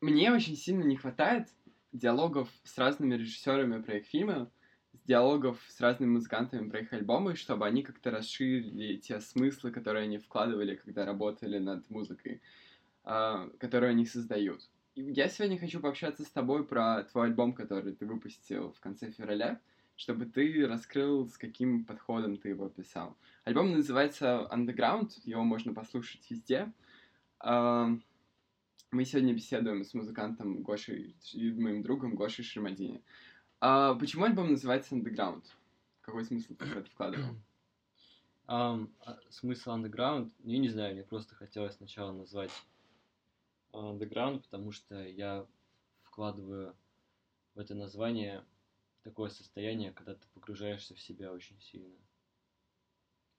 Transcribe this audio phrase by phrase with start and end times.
[0.00, 1.48] мне очень сильно не хватает
[1.92, 4.50] диалогов с разными режиссерами про их фильмы,
[5.06, 10.18] диалогов с разными музыкантами про их альбомы, чтобы они как-то расширили те смыслы, которые они
[10.18, 12.40] вкладывали, когда работали над музыкой,
[13.04, 14.68] э, которую они создают.
[14.94, 19.10] И я сегодня хочу пообщаться с тобой про твой альбом, который ты выпустил в конце
[19.10, 19.60] февраля,
[19.96, 23.16] чтобы ты раскрыл, с каким подходом ты его писал.
[23.44, 26.72] Альбом называется Underground, его можно послушать везде.
[27.44, 27.88] Э,
[28.92, 33.04] мы сегодня беседуем с музыкантом Гошей, моим другом Гошей Шермадини.
[33.60, 35.44] А почему альбом называется Underground?
[36.00, 37.36] Какой смысл ты в это вкладывал?
[38.48, 38.92] Um,
[39.28, 40.32] смысл Underground?
[40.42, 42.50] Я не знаю, мне просто хотелось сначала назвать
[43.72, 45.46] Underground, потому что я
[46.02, 46.74] вкладываю
[47.54, 48.44] в это название
[49.04, 51.94] такое состояние, когда ты погружаешься в себя очень сильно.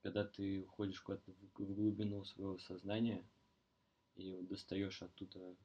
[0.01, 3.25] Когда ты уходишь куда-то в глубину своего сознания
[4.21, 5.55] и достаешь оттуда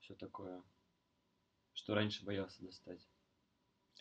[0.00, 0.62] все такое,
[1.72, 3.06] что раньше боялся достать.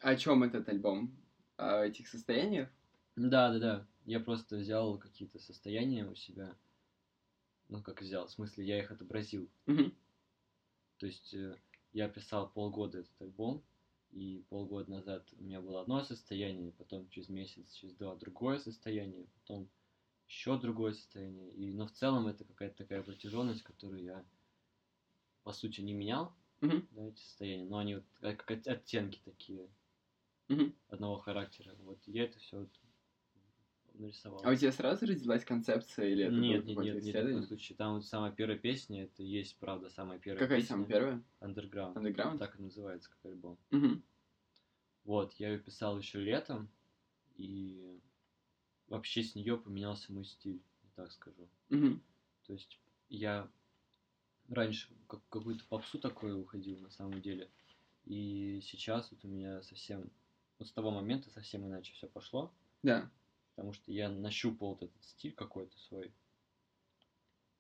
[0.02, 1.16] О чем этот альбом?
[1.58, 2.70] О этих состояниях?
[3.16, 3.88] Да, да, да.
[4.06, 6.58] Я просто взял какие-то состояния у себя.
[7.70, 9.50] Ну, как взял, в смысле, я их отобразил.
[9.68, 9.92] Угу.
[10.98, 11.58] То есть э,
[11.94, 13.64] я писал полгода этот альбом,
[14.12, 19.28] и полгода назад у меня было одно состояние, потом через месяц, через два другое состояние,
[19.36, 19.70] потом
[20.28, 21.52] еще другое состояние.
[21.52, 24.26] И, но в целом это какая-то такая протяженность, которую я,
[25.44, 26.82] по сути, не менял, угу.
[26.92, 29.70] да, эти состояния, но они вот как оттенки такие
[30.50, 30.74] угу.
[30.88, 31.76] одного характера.
[31.80, 32.70] Вот я это все вот
[33.94, 34.42] нарисовал.
[34.44, 37.78] А у тебя сразу родилась концепция или это нет, нет, нет, нет, в случае.
[37.78, 40.74] Там вот самая первая песня, это есть, правда, самая первая Какая песня.
[40.74, 41.24] самая первая?
[41.42, 41.96] Underground.
[41.96, 42.38] Underground?
[42.38, 43.58] Так и называется, как альбом.
[43.72, 44.02] Угу.
[45.06, 46.70] Вот, я ее писал еще летом,
[47.36, 47.93] и
[48.94, 50.64] вообще с нее поменялся мой стиль,
[50.96, 51.50] так скажу.
[51.70, 52.00] Угу.
[52.44, 53.52] То есть я
[54.50, 57.52] раньше как какую-то попсу такое уходил на самом деле,
[58.06, 60.12] и сейчас вот у меня совсем,
[60.60, 63.12] вот с того момента совсем иначе все пошло, Да.
[63.56, 66.14] потому что я нащупал вот этот стиль какой-то свой,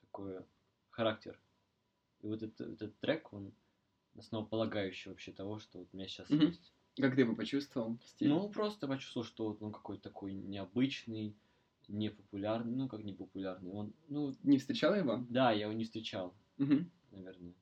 [0.01, 0.45] такой
[0.89, 1.41] характер.
[2.21, 3.55] И вот этот, этот трек, он
[4.17, 6.45] основополагающий вообще того, что вот у меня сейчас Мгм.
[6.45, 6.73] есть.
[6.99, 7.97] Как ты его почувствовал?
[8.05, 8.29] Стиль?
[8.29, 11.35] Ну, просто почувствовал, что он какой-то такой необычный,
[11.87, 13.71] непопулярный, ну, как непопулярный.
[13.71, 15.25] Он, ну, Не встречал его?
[15.29, 16.85] да, я его не встречал, Угу.
[17.11, 17.53] наверное.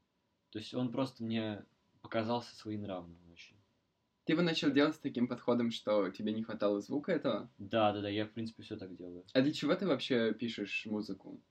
[0.52, 1.66] То есть он просто мне
[2.02, 3.56] показался своенравным очень.
[4.25, 7.50] Ты его начал делать с таким подходом, что тебе не хватало звука этого?
[7.58, 9.25] Да, да, да, я, в принципе, все так делаю.
[9.34, 11.42] А для чего ты вообще пишешь музыку?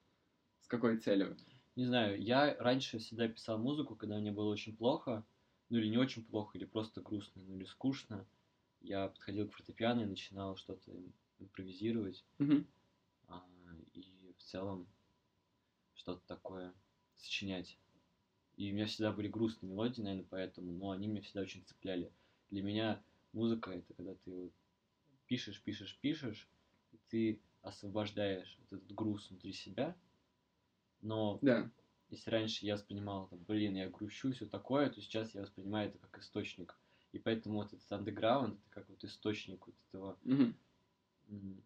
[0.60, 1.36] С какой целью?
[1.76, 5.24] Не знаю, я раньше всегда писал музыку, когда мне было очень плохо,
[5.70, 8.28] ну или не очень плохо, или просто грустно, ну или скучно.
[8.80, 12.64] Я подходил к фортепиано и начинал что-то им- импровизировать, Угу.
[13.26, 13.46] а,
[13.92, 14.92] и в целом
[15.94, 16.74] что-то такое
[17.16, 17.78] сочинять.
[18.56, 22.12] И у меня всегда были грустные мелодии, наверное, поэтому, но они меня всегда очень цепляли.
[22.50, 24.52] Для меня музыка это когда ты вот
[25.26, 26.50] пишешь, пишешь, пишешь,
[26.92, 29.98] и ты освобождаешь вот этот груз внутри себя,
[31.02, 31.70] но Да.
[32.10, 35.98] Если раньше я воспринимал, там, блин, я грущу, все такое, то сейчас я воспринимаю это
[35.98, 36.78] как источник.
[37.12, 40.52] И поэтому вот этот андеграунд, это как вот источник вот этого, Угу.
[41.28, 41.62] м,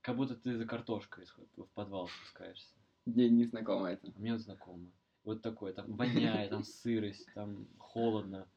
[0.00, 1.26] как будто ты за картошкой
[1.56, 2.74] в подвал спускаешься.
[3.04, 4.12] Мне не знакомо это.
[4.14, 4.92] А мне вот знакомо.
[5.24, 8.48] Вот такое, там воняет, там сырость, там холодно.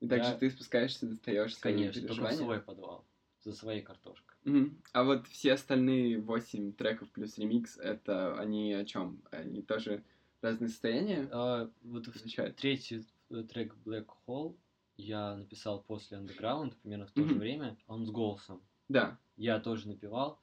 [0.00, 0.38] И также Да.
[0.38, 3.04] ты спускаешься, достаешь Конечно, только в свой подвал.
[3.40, 4.36] За своей картошкой.
[4.44, 4.82] Мгм.
[4.92, 9.22] А вот все остальные восемь треков плюс ремикс, это они о чем?
[9.30, 10.04] Они тоже
[10.40, 12.56] разные состояния А, вот изучают?
[12.56, 14.56] третий э, трек Black Hole
[14.96, 17.38] я написал после Underground, примерно в то же Мгм.
[17.38, 18.62] время, он с голосом.
[18.88, 19.18] Да.
[19.36, 20.40] я тоже напевал.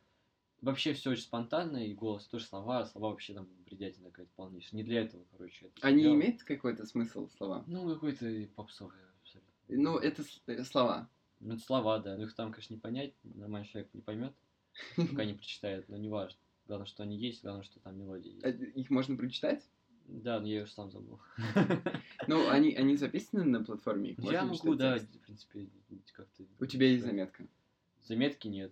[0.61, 4.77] Вообще все очень спонтанно, и голос тоже слова, слова вообще там бредятина какая-то полнейшая.
[4.77, 5.67] Не для этого, короче.
[5.67, 6.15] это Они делал.
[6.15, 7.63] имеют какой-то смысл, слова?
[7.67, 8.25] Ну, какой-то
[8.55, 9.51] попсовый абсолютно.
[9.67, 11.09] Ну, это э, слова.
[11.39, 12.15] Ну, это слова, да.
[12.15, 14.33] Ну, их там, конечно, не понять, нормальный человек не поймет,
[14.95, 16.39] пока не прочитает, но не важно.
[16.67, 18.75] Главное, что они есть, главное, что там мелодия А есть.
[18.77, 19.69] Их можно прочитать?
[20.07, 21.19] Да, но я ее сам забыл.
[22.27, 24.11] Ну, они, они записаны на платформе?
[24.11, 25.13] их Я могу, да, текст?
[25.15, 25.67] в принципе,
[26.13, 26.43] как-то...
[26.59, 27.45] У тебя есть заметка?
[28.03, 28.71] Заметки нет,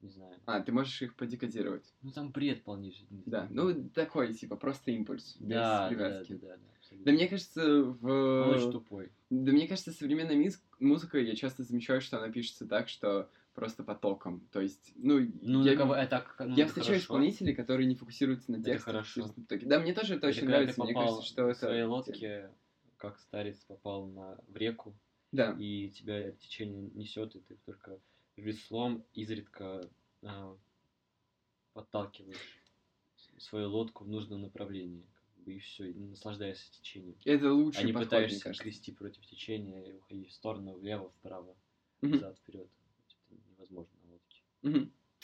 [0.00, 0.38] не знаю.
[0.46, 1.84] А, ты можешь их подекодировать.
[2.02, 3.06] Ну, там бред полнейший.
[3.10, 3.48] не Да.
[3.50, 5.36] Ну, такой, типа, просто импульс.
[5.38, 6.32] без да, да, привязки.
[6.34, 6.96] да, да, да.
[7.04, 8.06] Да мне кажется, в...
[8.06, 9.10] Он очень тупой.
[9.30, 13.82] Да мне кажется, современная миз- музыка, я часто замечаю, что она пишется так, что просто
[13.82, 14.46] потоком.
[14.52, 17.04] То есть, ну, Ну, я, кого это, ну, я это встречаю хорошо.
[17.04, 18.84] исполнителей, которые не фокусируются на Это тексте.
[18.84, 19.22] хорошо.
[19.22, 19.66] фокусируются на потоке.
[19.66, 20.84] Да, мне тоже это Это очень нравится.
[20.84, 21.58] Мне кажется, что в это...
[21.58, 22.50] своей лодке,
[22.98, 24.94] как старец попал на, в реку,
[25.32, 25.56] Да.
[25.58, 27.98] и тебя течение несет, и ты только
[28.36, 29.88] веслом изредка
[30.22, 30.56] а,
[31.72, 32.60] подталкиваешь
[33.38, 35.04] свою лодку в нужном направлении.
[35.44, 35.52] бы.
[35.54, 37.16] и все, наслаждаешься течением.
[37.24, 41.56] Это лучший а не подход, пытаешься грести против течения и уходить в сторону, влево, вправо,
[42.02, 42.68] взад, вперед.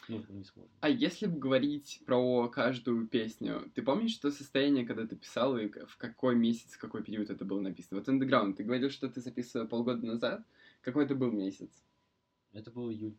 [0.09, 0.71] Не сможем.
[0.81, 5.97] А если говорить про каждую песню, ты помнишь то состояние, когда ты писал, и в
[5.97, 8.01] какой месяц, в какой период это было написано?
[8.01, 10.45] Вот Underground, ты говорил, что ты записывал полгода назад.
[10.81, 11.71] Какой это был месяц?
[12.53, 13.17] Это был июль.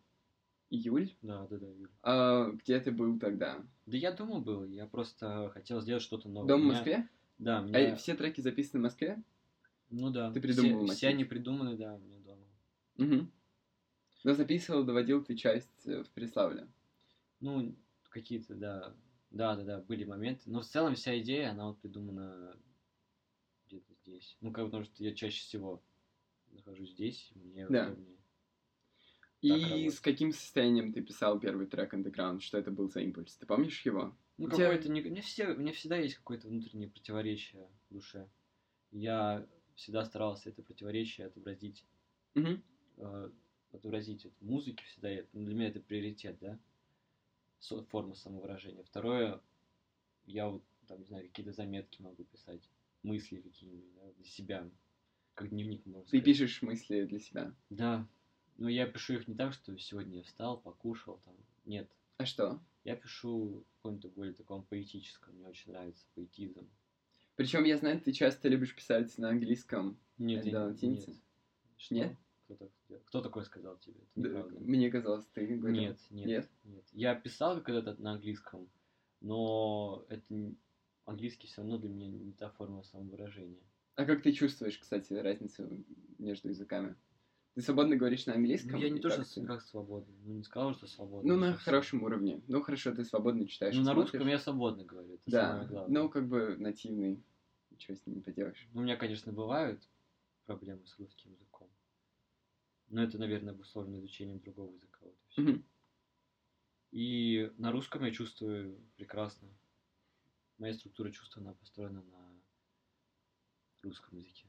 [0.69, 1.15] Июль?
[1.21, 1.89] Да, да, да, июль.
[2.01, 3.63] А где ты был тогда?
[3.85, 6.47] Да я дома был, я просто хотел сделать что-то новое.
[6.47, 7.09] Дом в Меня- Москве?
[7.37, 7.95] Да, А меня...
[7.95, 9.23] все треки записаны в Москве?
[9.89, 10.31] Ну да.
[10.31, 11.15] Ты придумывал все, все мотив?
[11.15, 12.45] они придуманы, да, у меня дома.
[12.97, 13.27] Угу.
[14.23, 16.67] Но записывал, доводил ты часть э, в Преславле.
[17.41, 17.75] Ну,
[18.09, 18.95] какие-то, да,
[19.31, 20.43] да, да, да, были моменты.
[20.49, 22.57] Но в целом вся идея, она вот придумана
[23.67, 24.37] где-то здесь.
[24.39, 25.83] Ну, как потому что я чаще всего
[26.51, 27.87] нахожусь здесь, мне Да.
[27.87, 28.17] удобнее.
[29.41, 29.93] И работает.
[29.93, 32.39] с каким состоянием ты писал первый трек Underground?
[32.39, 33.35] Что это был за импульс?
[33.35, 34.15] Ты помнишь его?
[34.37, 34.89] Ну, У тебя- какое-то...
[34.89, 35.01] Не...
[35.01, 35.53] Меня все...
[35.53, 38.29] меня всегда есть какое-то внутреннее противоречие в душе.
[38.91, 41.83] Я всегда старался это противоречие отобразить,
[42.35, 42.61] Угу.
[43.73, 45.09] Э, отобразить это в музыке всегда.
[45.09, 46.59] Это- ну, для меня это приоритет, да?
[47.89, 48.83] Форма самовыражения.
[48.83, 49.41] Второе,
[50.25, 52.69] я вот, там, не знаю, какие-то заметки могу писать,
[53.03, 54.69] мысли какие-нибудь, да, для себя,
[55.33, 56.25] как дневник, можно Ты сказать.
[56.25, 57.53] пишешь мысли для себя.
[57.69, 58.07] Да.
[58.57, 61.35] Но я пишу их не так, что сегодня я встал, покушал, там.
[61.65, 61.89] Нет.
[62.17, 62.59] А что?
[62.83, 65.35] Я пишу в каком-то более таком поэтическом.
[65.35, 66.69] Мне очень нравится поэтизм.
[67.35, 69.97] Причем я знаю, ты часто любишь писать на английском.
[70.17, 71.09] Нет, я нет.
[71.77, 71.95] Что?
[71.95, 72.15] Нет?
[72.55, 73.01] Кто, так сделал?
[73.05, 73.95] Кто такое сказал тебе?
[74.01, 74.59] Это Да, неправда.
[74.59, 75.81] Мне казалось, ты говорил.
[75.81, 76.49] Нет, нет, Нет?
[76.63, 78.69] нет, Я писал когда-то на английском,
[79.21, 80.23] но это
[81.05, 83.61] английский все равно для меня не та форма самовыражения.
[83.95, 85.67] А как ты чувствуешь, кстати, разницу
[86.17, 86.95] между языками?
[87.55, 88.71] Ты свободно говоришь на английском?
[88.71, 90.11] Ну, я не то, что ты- как свободно.
[90.23, 91.33] Ну, не сказал, что свободно.
[91.33, 91.65] Ну, на совсем.
[91.65, 92.41] хорошем уровне.
[92.47, 93.75] Ну, хорошо, ты свободно читаешь.
[93.75, 94.11] Ну, на смотришь.
[94.13, 95.13] русском я свободно говорю.
[95.13, 96.01] Это Да, самое главное.
[96.01, 97.23] ну, как бы нативный.
[97.69, 98.67] Ничего с ним не поделаешь.
[98.73, 99.87] Ну, У меня, конечно, бывают
[100.45, 101.52] проблемы с русским языком.
[102.93, 104.99] Но это, наверное, обусловлено изучением другого языка.
[105.01, 105.41] Вот и всё.
[105.41, 105.63] Мгм.
[106.91, 109.49] И на русском я чувствую прекрасно.
[110.59, 112.39] Моя структура чувств, она построена на
[113.81, 114.47] русском языке.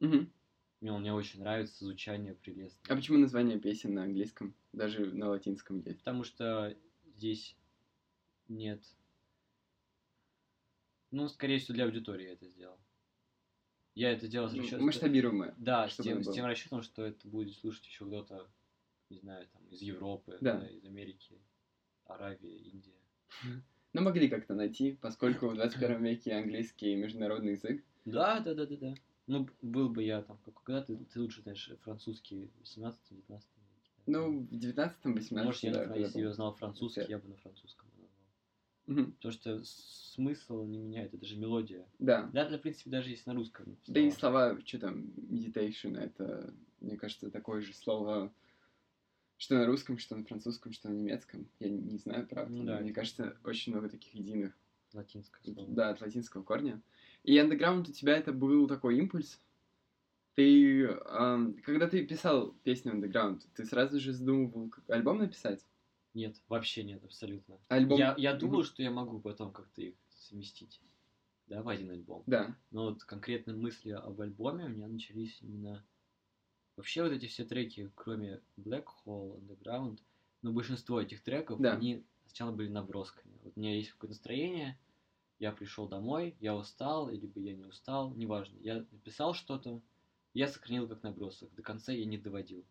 [0.00, 0.32] Мгм.
[0.80, 2.80] Мне, мне очень нравится звучание прелестно.
[2.88, 4.56] А почему название песен на английском?
[4.72, 5.98] Даже на латинском есть.
[5.98, 7.56] Потому что здесь
[8.48, 8.82] нет...
[11.12, 12.78] Ну, скорее всего, для аудитории я это сделал.
[13.98, 14.86] Я это делал с расчетом...
[14.86, 15.56] Масштабируемое.
[15.58, 18.48] Да, с тем, с тем расчетом, что это будет слушать еще кто-то,
[19.10, 20.60] не знаю, там, из Европы, Да.
[20.60, 21.36] да, из Америки,
[22.06, 22.94] Аравия, Индия.
[23.94, 27.82] Ну, могли как-то найти, поскольку в 21 веке английский международный язык.
[28.04, 28.94] Да, да, да, да, да.
[29.26, 32.92] Ну, был бы я там, когда ты, ты лучше знаешь французский в 18-19
[33.30, 33.42] веке.
[34.06, 37.87] Ну, в 19-18 Может, я, да, когда если я знал французский, я бы на французском
[38.88, 39.12] Мгм.
[39.12, 41.86] Потому что смысл не меняет, это же мелодия.
[41.98, 42.30] Да.
[42.32, 43.76] Да, да, в принципе, даже если на русском.
[43.86, 44.54] Да и слова.
[44.54, 48.32] слова, что там, meditation, это, мне кажется, такое же слово,
[49.36, 51.46] что на русском, что на французском, что на немецком.
[51.60, 52.50] Я не, не знаю, правда.
[52.56, 54.56] Ну да, мне это- кажется, очень много таких единых.
[54.94, 55.70] Латинское слово.
[55.70, 56.80] Да, от латинского корня.
[57.24, 59.38] И андеграунд у тебя это был такой импульс?
[60.34, 65.62] Ты, ам, когда ты писал песню Underground, ты сразу же задумывал как альбом написать?
[66.18, 67.60] Нет, вообще нет, абсолютно.
[67.68, 67.96] Альбом...
[67.96, 68.40] Я, я Мгм.
[68.40, 70.80] думал, что я могу потом как-то их совместить.
[71.46, 72.24] Да, в один альбом.
[72.26, 72.56] Да.
[72.72, 75.86] Но вот конкретно мысли об альбоме у меня начались именно...
[76.74, 79.98] Вообще вот эти все треки, кроме Black Hole, Underground,
[80.42, 81.74] но большинство этих треков, Да.
[81.74, 83.38] они сначала были набросками.
[83.44, 84.76] Вот у меня есть какое-то настроение,
[85.38, 88.58] я пришел домой, я устал, либо я не устал, неважно.
[88.58, 89.80] Я написал что-то,
[90.34, 91.54] я сохранил как набросок.
[91.54, 92.64] До конца я не доводил.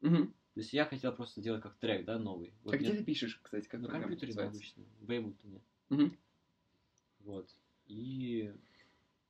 [0.00, 0.34] Мгм.
[0.54, 2.52] То есть я хотел просто сделать как трек, да, новый.
[2.62, 4.84] Вот а где ты пишешь, кстати, как На компьютере, обычно.
[5.00, 5.60] В Ableton.
[5.90, 6.16] Мгм.
[7.20, 7.48] Вот.
[7.86, 8.52] И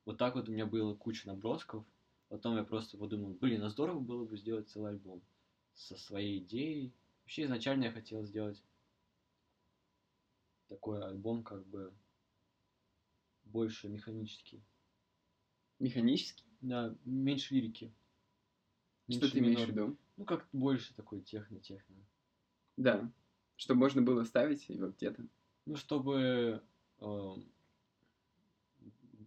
[0.05, 1.85] вот так вот у меня было куча набросков.
[2.27, 5.21] Потом я просто подумал, блин, а здорово было бы сделать целый альбом
[5.73, 6.93] со своей идеей.
[7.23, 8.63] Вообще изначально я хотел сделать
[10.67, 11.93] такой альбом как бы
[13.45, 14.65] больше механический.
[15.77, 16.45] Механический?
[16.61, 17.93] Да, меньше лирики.
[19.07, 19.69] Что Меньше ты имеешь в минор.
[19.69, 19.97] виду?
[20.17, 21.95] Ну, как больше такой техно-техно.
[22.77, 23.11] Да.
[23.55, 25.25] Чтобы можно было ставить его где-то.
[25.65, 26.61] Ну, чтобы
[26.99, 27.51] эм,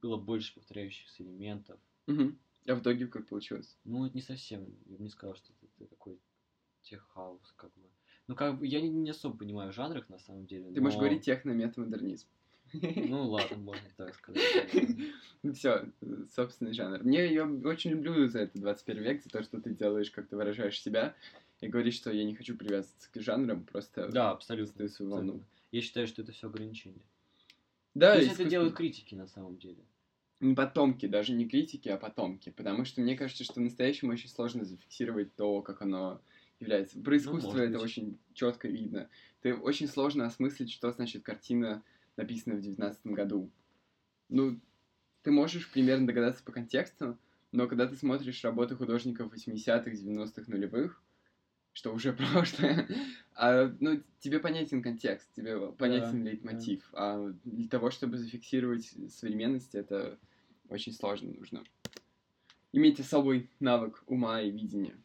[0.01, 1.81] было больше повторяющихся элементов.
[2.07, 2.39] Мгм.
[2.67, 3.77] А в итоге как получилось?
[3.85, 4.67] Ну, это не совсем.
[4.87, 6.21] Я бы не сказал, что это, это такой
[6.83, 7.89] теххаус, как бы.
[8.27, 10.73] Ну, как бы я не, не особо понимаю в жанрах, на самом деле.
[10.73, 12.27] Ты можешь но- говорить техно-метамодернизм.
[12.83, 14.43] Ну, ладно, можно так сказать.
[15.55, 15.89] Все,
[16.35, 17.03] собственный жанр.
[17.05, 20.37] Мне я очень люблю за это 21 век, за то, что ты делаешь, как ты
[20.37, 21.15] выражаешь себя,
[21.61, 24.89] и говоришь, что я не хочу привязываться к жанрам, просто Да, абсолютно.
[24.89, 25.43] свою волну.
[25.73, 27.03] Я считаю, что это все ограничение.
[27.95, 29.79] Да, То есть это делают критики на самом деле.
[30.41, 32.51] не потомки, даже не критики, а потомки.
[32.51, 36.21] Потому что мне кажется, что настоящему очень сложно зафиксировать то, как оно
[36.61, 37.01] является.
[37.01, 37.83] Про искусство может это быть.
[37.85, 39.09] очень четко видно.
[39.41, 41.83] Ты очень сложно осмыслить, что значит картина,
[42.17, 43.51] написанная в девятнадцатом году.
[44.29, 44.61] Ну,
[45.23, 47.19] ты можешь примерно догадаться по контексту,
[47.53, 51.03] но когда ты смотришь работы художников 80-х, 90-х, нулевых,
[51.73, 52.89] что уже прошлое,
[53.35, 56.31] а, ну, тебе понятен контекст, тебе понятен да.
[56.31, 56.89] лейтмотив.
[56.93, 60.19] А для того, чтобы зафиксировать современность, это
[60.69, 61.63] очень сложно нужно.
[62.73, 64.97] Иметь особый навык ума и видения.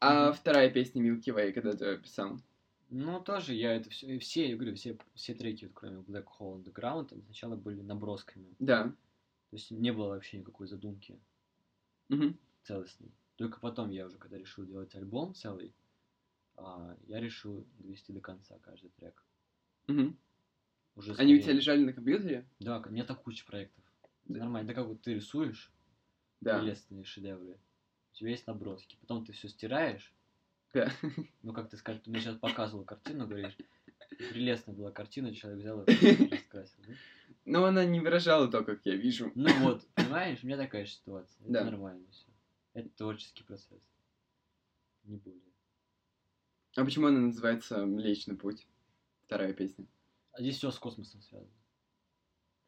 [0.00, 0.34] А Мгм.
[0.34, 2.40] вторая песня Milky Way, когда ты писал?
[2.90, 6.62] Ну, тоже я это все, все, я говорю, все, все треки, вот, кроме Black Hole
[6.62, 8.58] Underground, там сначала были набросками.
[8.60, 8.92] Да.
[9.50, 11.20] То есть не было вообще никакой задумки
[12.08, 12.38] Мгм.
[12.62, 13.14] целостной.
[13.36, 15.74] Только потом я уже, когда решил делать альбом целый,
[16.56, 19.26] а, я решил довести до конца каждый трек.
[19.88, 20.18] Мгм.
[20.96, 22.48] Уже Они у тебя лежали на компьютере?
[22.60, 23.84] Да, у меня так куча проектов.
[24.26, 24.40] Да.
[24.40, 24.68] Нормально.
[24.68, 25.72] Да как вот ты рисуешь
[26.40, 26.58] Да.
[26.60, 27.60] прелестные шедевры,
[28.12, 28.96] у тебя есть наброски.
[29.00, 30.14] Потом ты все стираешь.
[30.74, 30.90] Да.
[31.42, 33.56] Ну, как ты скажешь, ты мне сейчас показывал картину, говоришь,
[34.10, 36.82] прелестная была картина, человек взял и раскрасил.
[36.86, 36.94] да?
[37.44, 39.32] Но она не выражала то, как я вижу.
[39.34, 41.42] Ну вот, понимаешь, у меня такая же ситуация.
[41.44, 41.64] Это Да.
[41.64, 42.26] нормально все.
[42.74, 43.80] Это творческий процесс.
[45.04, 45.40] Не более.
[46.76, 48.66] А почему она называется «Млечный путь»?
[49.24, 49.86] Вторая песня.
[50.32, 51.50] А здесь все с космосом связано.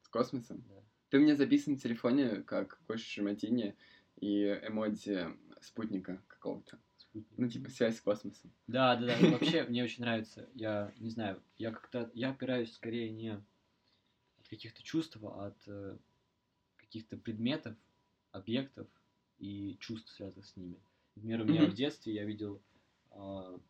[0.02, 0.64] С космосом.
[0.68, 0.82] Да.
[1.10, 3.76] Ты у меня записан в телефоне как Гоша Шаматини
[4.16, 5.26] и эмодзи
[5.60, 6.78] спутника какого-то.
[7.12, 8.52] Ну, типа связь с космосом.
[8.66, 9.18] Да, да, да.
[9.18, 10.48] И вообще, мне очень нравится.
[10.54, 12.10] Я не знаю, я как-то.
[12.14, 15.98] Я опираюсь скорее не от каких-то чувств, а от э,
[16.76, 17.76] каких-то предметов,
[18.30, 18.88] объектов
[19.38, 20.80] и чувств, связанных с ними.
[21.16, 22.62] Например, у меня в детстве я видел
[23.10, 23.60] а,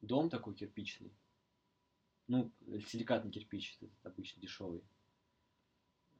[0.00, 1.12] дом такой кирпичный.
[2.26, 2.50] Ну,
[2.88, 4.82] силикатный кирпич, этот обычно дешевый.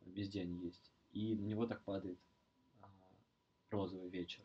[0.07, 0.93] Везде они есть.
[1.13, 2.19] И на него так падает
[2.81, 2.91] а,
[3.71, 4.45] розовый вечер.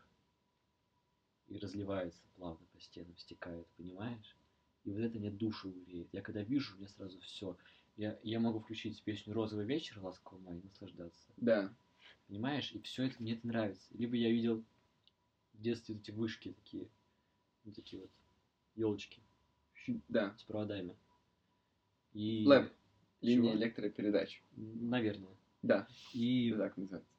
[1.49, 4.37] И разливается плавно по стенам, стекает, понимаешь?
[4.85, 6.07] И вот это мне душу греет.
[6.13, 7.57] Я когда вижу, мне сразу все.
[7.97, 11.27] Я, я могу включить песню «Розовый вечер» ласкового мая и наслаждаться.
[11.37, 11.73] Да.
[12.27, 12.71] Понимаешь?
[12.71, 13.87] И все это мне это нравится.
[13.97, 14.63] Либо я видел
[15.53, 16.87] в детстве эти вышки такие,
[17.65, 18.11] ну такие вот
[18.75, 19.19] елочки
[20.07, 20.35] Да.
[20.37, 20.95] с проводами.
[22.13, 22.45] И...
[22.45, 22.71] Лэп.
[23.21, 23.61] Линия Чего?
[23.61, 24.41] электропередач.
[24.55, 25.35] Наверное.
[25.61, 27.09] Да, И так называется.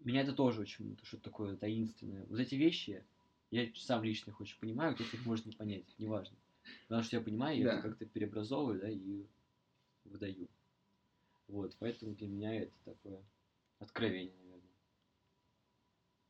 [0.00, 2.24] меня это тоже очень что-то такое таинственное.
[2.26, 3.04] Вот эти вещи
[3.52, 6.36] я сам лично их очень понимаю, кто-то их может не понять, неважно.
[6.88, 7.72] Потому что я понимаю, я Да.
[7.78, 9.26] это как-то преобразовываю, да, и
[10.04, 10.48] выдаю.
[11.48, 13.22] Вот, поэтому для меня это такое
[13.78, 14.70] откровение, наверное.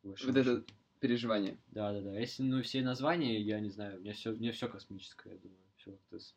[0.03, 0.65] В большом Вот это-.
[0.99, 1.59] Переживание.
[1.69, 2.19] Да, да, да.
[2.19, 5.59] Если ну все названия, я не знаю, у меня все, мне все космическое, я думаю.
[5.77, 6.37] Все как-то с-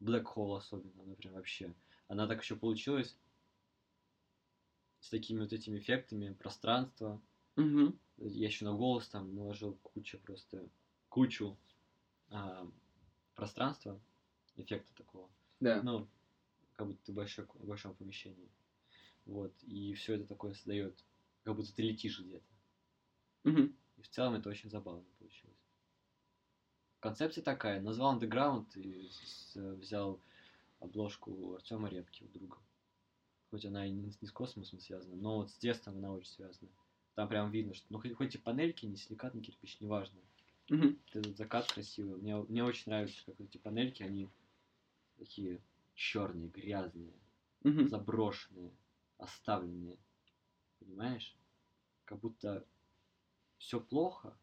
[0.00, 1.74] Black Hole особенно, она прям вообще.
[2.06, 3.16] Она так еще получилась
[5.00, 7.20] с такими вот этими эффектами пространства.
[7.60, 7.96] Угу.
[8.28, 10.68] Я еще на голос там наложил кучу просто
[11.08, 11.56] кучу
[12.28, 12.66] а,
[13.34, 14.00] пространства,
[14.56, 15.28] эффекта такого.
[15.60, 15.82] Да.
[15.82, 16.08] Ну,
[16.76, 18.50] как будто ты в, большой, в большом помещении.
[19.26, 19.52] Вот.
[19.62, 21.04] И все это такое создает,
[21.44, 22.44] как будто ты летишь где-то.
[23.44, 23.76] Мгм.
[23.96, 25.56] И в целом это очень забавно получилось.
[27.00, 27.80] Концепция такая.
[27.80, 30.20] Назвал Underground и с- взял
[30.80, 32.58] обложку Артема Репки, у друга.
[33.50, 36.70] Хоть она и не, не с космосом связана, но вот с детством она очень связана.
[37.20, 40.18] Там прям видно, что ну хоть, хоть и панельки, не силикатный кирпич, неважно.
[40.70, 42.16] Вот этот закат красивый.
[42.16, 44.30] Мне, мне очень нравится, как эти панельки, они
[45.18, 45.60] такие
[45.94, 47.12] черные, грязные,
[47.62, 47.90] Мгм.
[47.90, 48.72] заброшенные,
[49.18, 49.98] оставленные.
[50.78, 51.36] Понимаешь?
[52.06, 52.66] Как будто
[53.58, 54.34] все плохо,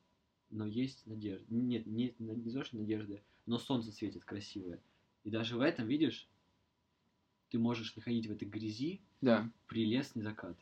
[0.52, 1.48] но есть надежда.
[1.50, 4.84] Нет, не, не то, что надежда, но солнце светит красивое.
[5.24, 6.30] И даже в этом, видишь,
[7.50, 9.50] ты можешь находить в этой грязи Да.
[9.66, 10.56] прелестный закат.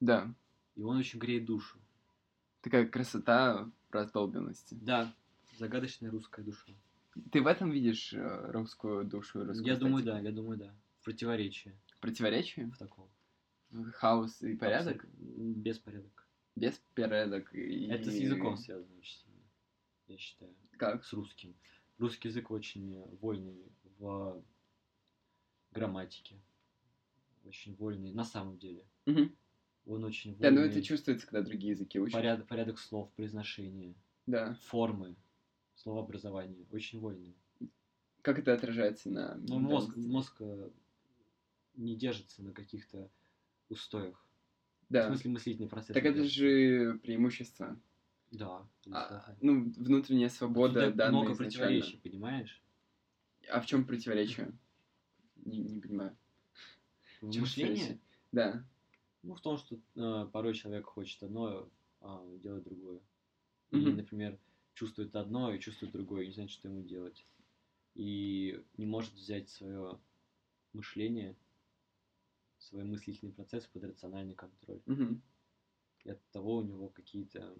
[0.00, 0.34] Да.
[0.76, 1.78] И он очень греет душу.
[2.60, 4.74] Такая красота раздолбенности.
[4.74, 5.14] Да,
[5.56, 6.72] загадочная русская душа.
[7.32, 10.22] Ты в этом видишь э, русскую душу русскую я думаю, эстетику?
[10.22, 10.74] да, я думаю, да.
[11.02, 12.66] Противоречие Противоречие?
[12.66, 13.08] в таком.
[13.94, 15.04] Хаос и порядок?
[15.04, 15.62] Абсолютно.
[15.62, 16.28] Беспорядок.
[16.56, 17.54] Беспорядок.
[17.54, 17.86] И...
[17.86, 19.42] Это с языком связано очень сильно,
[20.08, 20.54] я считаю.
[20.76, 21.04] Как?
[21.04, 21.54] с русским.
[21.98, 24.42] Русский язык очень вольный в
[25.72, 26.38] грамматике.
[27.44, 28.84] Очень вольный на самом деле.
[29.06, 29.34] Мгм.
[29.86, 30.70] Он очень Да, ну вольный.
[30.72, 32.14] это чувствуется, когда другие языки учат.
[32.14, 33.94] порядок, порядок слов, произношения,
[34.26, 34.54] Да.
[34.66, 35.14] формы,
[35.76, 36.66] словообразование.
[36.72, 37.36] Очень вольный.
[38.22, 39.36] Как это отражается на...
[39.36, 40.70] Но мозг, мозг э,
[41.76, 43.08] не держится на каких-то
[43.68, 44.24] устоях.
[44.88, 45.06] В Да.
[45.06, 45.94] смысле мыслительный процесс.
[45.94, 47.78] Так это же преимущество.
[48.32, 48.66] Да.
[48.90, 51.68] А, ну, внутренняя свобода, данная много изначально.
[51.68, 52.60] противоречий, понимаешь?
[53.48, 54.52] А в чем противоречие?
[55.44, 56.16] Не, не понимаю.
[57.20, 58.00] В мышлении?
[58.32, 58.64] Да.
[59.26, 61.68] Ну, в том, что э, порой человек хочет одно,
[62.00, 63.00] а делать другое.
[63.72, 63.96] И, Мгм.
[63.96, 64.38] например,
[64.74, 67.26] чувствует одно и чувствует другое, и не знает, что ему делать.
[67.94, 70.00] И не может взять свое
[70.72, 71.36] мышление,
[72.58, 74.80] свой мыслительный процесс под рациональный контроль.
[74.86, 75.20] Мгм.
[76.04, 77.58] И от того у него какие-то...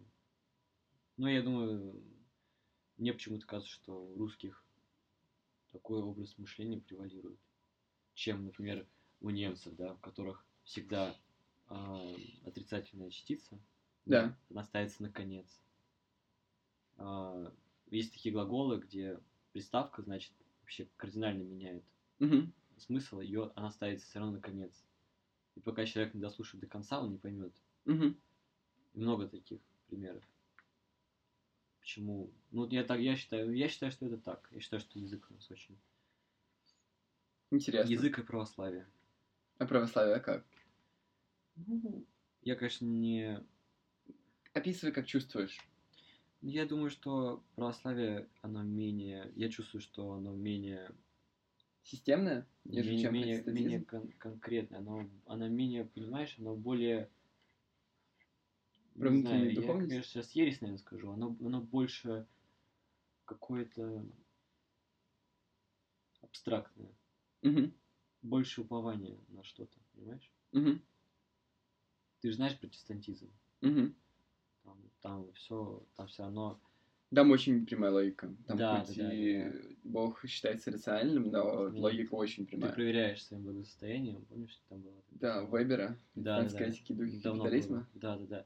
[1.17, 2.01] Ну, я думаю,
[2.97, 4.65] мне почему-то кажется, что у русских
[5.73, 7.41] такой образ мышления превалирует,
[8.15, 8.87] чем, например,
[9.21, 11.17] у немцев, да, в которых всегда
[11.69, 13.61] а, отрицательная частица,
[14.07, 14.37] Да.
[14.51, 15.63] она ставится на конец.
[16.97, 17.53] А,
[17.91, 19.21] есть такие глаголы, где
[19.53, 21.85] приставка, значит, вообще кардинально меняет
[22.19, 22.53] Мгм.
[22.79, 24.87] смысл, ее она ставится все равно на конец.
[25.57, 27.63] И пока человек не дослушает до конца, он не поймет.
[28.95, 30.25] И много таких примеров.
[31.81, 32.35] Почему?
[32.51, 34.47] Ну, я так, я считаю, я считаю, что это так.
[34.51, 35.79] Я считаю, что язык у нас очень.
[37.51, 37.91] Интересно.
[37.91, 38.87] Язык и православие.
[39.59, 40.45] А православие как?
[42.43, 43.45] Я, конечно, не.
[44.55, 45.59] Описывай, как чувствуешь.
[46.43, 49.33] Я думаю, что православие, оно менее.
[49.37, 50.91] Я чувствую, что оно менее.
[51.83, 52.49] Системное?
[52.65, 54.81] Нежели менее, менее, менее кон- конкретное.
[54.81, 57.11] Оно, оно менее, понимаешь, оно более.
[59.01, 61.11] Не знаю, я, конечно, сейчас ересь, наверное, скажу.
[61.11, 62.27] Оно, оно больше
[63.27, 64.07] какое-то
[66.21, 66.95] абстрактное.
[67.43, 67.71] Мгм.
[68.21, 70.31] Больше упования на что-то, понимаешь?
[70.53, 70.81] Мгм.
[72.27, 73.31] Ты же знаешь протестантизм.
[73.61, 73.95] Мгм.
[74.65, 76.61] Там, там все, там все равно.
[77.15, 78.35] Там очень прямая логика.
[78.49, 82.51] Там Да, хоть да, да, и да, Бог считается рациональным, но Ну, логика очень Ты
[82.57, 82.73] прямая.
[82.73, 85.01] проверяешь своим благосостоянием, помнишь, что там было?
[85.13, 87.05] Да, Вебера, Да, да, «Христианские да.
[87.05, 87.77] духи Давно капитализма.
[87.77, 87.87] было.
[87.95, 88.45] Да, да, да.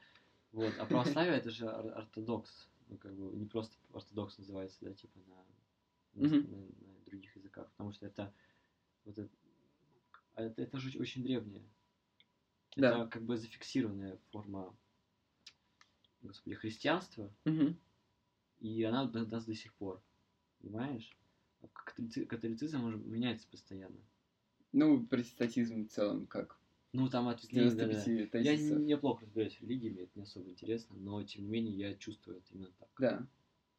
[0.53, 0.75] Вот.
[0.79, 2.69] А православие это же ор- ортодокс.
[2.91, 7.71] Ну, как бы не просто ортодокс называется, да, типа на, на, на- на других языках.
[7.71, 8.31] Потому что это
[9.07, 9.31] вот это,
[10.35, 11.63] а это, это же очень древнее.
[12.77, 13.01] Да.
[13.01, 14.75] Это как бы зафиксированная форма
[16.23, 17.79] господи, христианства, Мгм.
[18.61, 20.03] и она до нас до сих пор.
[20.61, 21.17] Понимаешь?
[21.63, 23.97] А католици- Католицизм он же меняется постоянно.
[24.73, 26.59] Ну, протестантизм в целом как?
[26.93, 28.05] Ну, там ответвление, да, да.
[28.05, 31.75] 95 Я неплохо разбираюсь в религии, мне это не особо интересно, но тем не менее
[31.77, 32.89] я чувствую это именно так.
[32.99, 33.27] Да.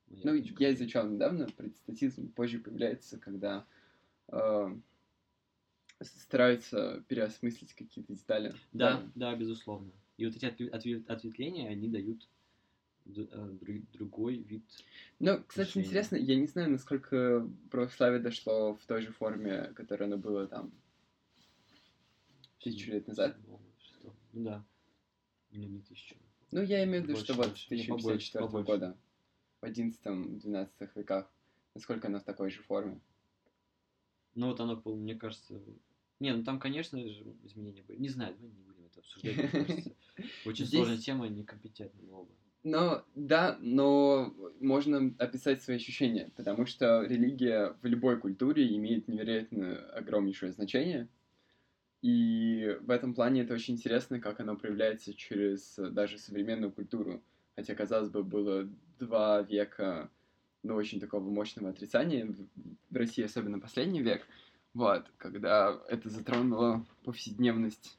[0.07, 3.65] Моя Ну, точка я изучал недавно, протестантизм позже появляется, когда
[4.29, 4.77] э,
[6.03, 8.53] стараются переосмыслить какие-то детали.
[8.73, 9.91] Да, да, безусловно.
[10.17, 12.27] И вот эти отве- отве- ответвления, они дают
[13.05, 14.63] э, дру- другой вид.
[15.19, 15.87] Ну, кстати, Мышление.
[15.87, 20.71] интересно, я не знаю, насколько православие дошло в той же форме, которая оно было там
[22.59, 23.37] тысячу лет назад.
[24.33, 24.65] Ну да.
[25.51, 26.15] Или не тысячу.
[26.51, 28.65] Ну, я имею в виду, что вот с побольше, 1054 побольше.
[28.67, 28.97] года,
[29.61, 31.31] в 11-12 веках,
[31.75, 32.99] насколько оно в такой же форме.
[34.35, 35.61] Ну вот оно, пол- мне кажется...
[36.21, 37.97] Не, ну там, конечно же, изменения были.
[37.99, 39.91] Не знаю, давай не будем это обсуждать, мне кажется.
[40.45, 42.29] Очень Здесь- сложная тема, некомпетентны мы оба.
[42.63, 49.77] Но, да, но можно описать свои ощущения, потому что религия в любой культуре имеет невероятно
[49.93, 51.07] огромнейшее значение.
[52.03, 57.23] И в этом плане это очень интересно, как оно проявляется через даже современную культуру.
[57.55, 60.11] Хотя, казалось бы, было два века,
[60.61, 62.27] ну, очень такого мощного отрицания,
[62.91, 64.27] в России особенно последний век,
[64.73, 67.97] вот, когда это затронуло повседневность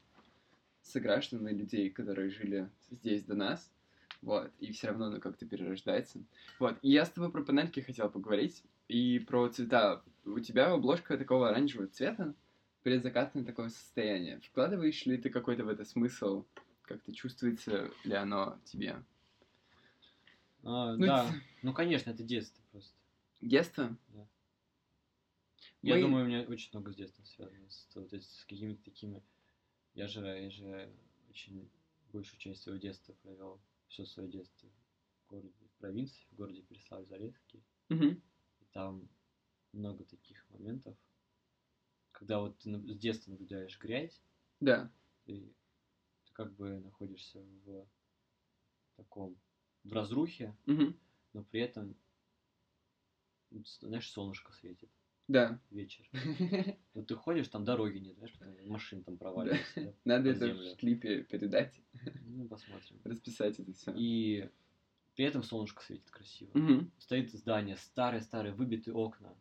[0.81, 3.71] сограждан и людей, которые жили здесь до нас,
[4.21, 6.19] вот, и все равно оно как-то перерождается.
[6.59, 10.03] Вот, и я с тобой про панельки хотел поговорить, и про цвета.
[10.25, 12.33] У тебя обложка такого оранжевого цвета,
[12.83, 14.39] предзакатное такое состояние.
[14.41, 16.45] Вкладываешь ли ты какой-то в это смысл?
[16.83, 19.01] Как-то чувствуется ли оно тебе?
[20.63, 22.93] А, Ну, да, это- ну конечно, это детство просто.
[23.41, 23.95] Детство?
[25.83, 29.21] Я Мы- думаю, у меня очень много с детства связано с, вот с какими-то такими.
[29.93, 30.95] Я же, я же
[31.29, 31.69] очень
[32.11, 34.69] большую часть своего детства провел, все свое детство
[35.25, 37.63] в городе, в провинции, в городе Переславль-Залесский.
[37.89, 38.21] Мгм.
[38.61, 39.09] И там
[39.73, 40.97] много таких моментов,
[42.13, 44.23] когда вот ты с детства наблюдаешь грязь,
[44.59, 44.89] Да.
[45.25, 45.53] ты,
[46.25, 47.87] ты как бы находишься в
[48.95, 49.39] таком,
[49.83, 50.93] в разрухе, Мгм.
[51.33, 51.95] но при этом,
[53.51, 54.91] вот, знаешь, солнышко светит
[55.27, 55.59] Да.
[55.69, 56.05] вечер.
[56.93, 58.33] Вот ты ходишь, там дороги нет, знаешь,
[58.65, 59.95] машин там проваливается.
[60.05, 61.73] Надо это в клипе передать,
[62.25, 62.99] Ну, посмотрим.
[63.03, 63.93] расписать это все.
[63.95, 64.49] И
[65.15, 66.51] при этом солнышко светит красиво.
[66.99, 69.33] Стоит здание, старое-старое, выбитые окна,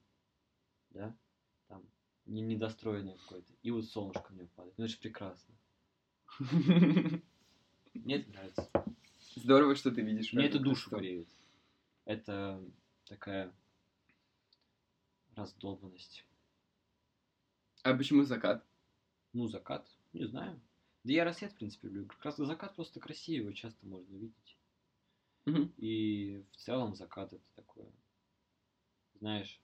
[0.90, 1.16] да,
[1.68, 1.83] там,
[2.27, 3.53] не, недостроенное какое-то.
[3.62, 4.79] И вот солнышко в него падает.
[4.79, 5.55] Ну, это же прекрасно.
[7.95, 8.71] Мне это нравится.
[9.37, 10.33] Здорово, что ты видишь.
[10.33, 11.29] Мне это душу греет.
[12.05, 12.62] Это
[13.07, 13.53] такая
[15.35, 16.25] раздолбанность.
[17.85, 18.64] А почему закат?
[19.33, 20.61] Ну, закат, не знаю.
[21.05, 22.07] Да я рассвет, в принципе, люблю.
[22.07, 24.57] Как раз закат просто красивый, его часто можно видеть.
[25.47, 25.73] Мгм.
[25.79, 27.90] И в целом закат это такое,
[29.18, 29.61] знаешь,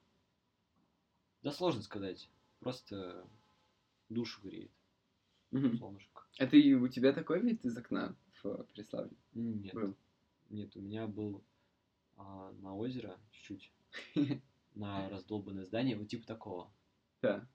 [1.41, 2.29] да сложно сказать,
[2.59, 3.25] просто
[4.09, 4.71] душу греет
[5.51, 5.77] Мгм.
[5.77, 6.23] солнышко.
[6.37, 9.15] Это и у тебя такой вид из окна в Преславле?
[9.33, 9.95] Нет, Был.
[10.49, 11.41] нет, у меня был
[12.17, 13.71] а, на озеро чуть-чуть,
[14.79, 16.71] на раздолбанное здание, вот типа такого.
[17.21, 17.47] Да.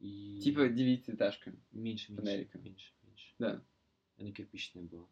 [0.00, 1.52] И Типа девятиэтажка.
[1.72, 2.64] меньше, меньше, фонариком.
[2.64, 3.34] меньше, меньше.
[3.38, 3.62] Да.
[4.18, 5.08] Оно кирпичное было.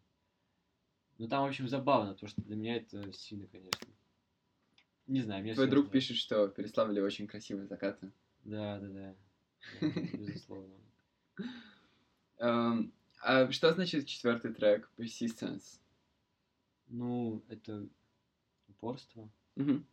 [1.18, 3.87] Ну там, в общем, забавно, потому что для меня это сильно, конечно.
[5.07, 8.11] Не знаю, мне Твой друг пишет, что Переславле очень красивые закаты.
[8.44, 9.16] Да, да, да.
[9.81, 10.75] Да, Безусловно.
[12.38, 15.81] Эм, а что значит четвертый трек Persistence?
[16.88, 17.88] Ну, это
[18.68, 19.87] упорство, Мгм.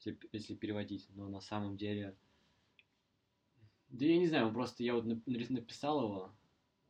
[0.00, 2.16] Если, если переводить, но на самом деле...
[3.88, 6.32] Да я не знаю, просто я вот написал его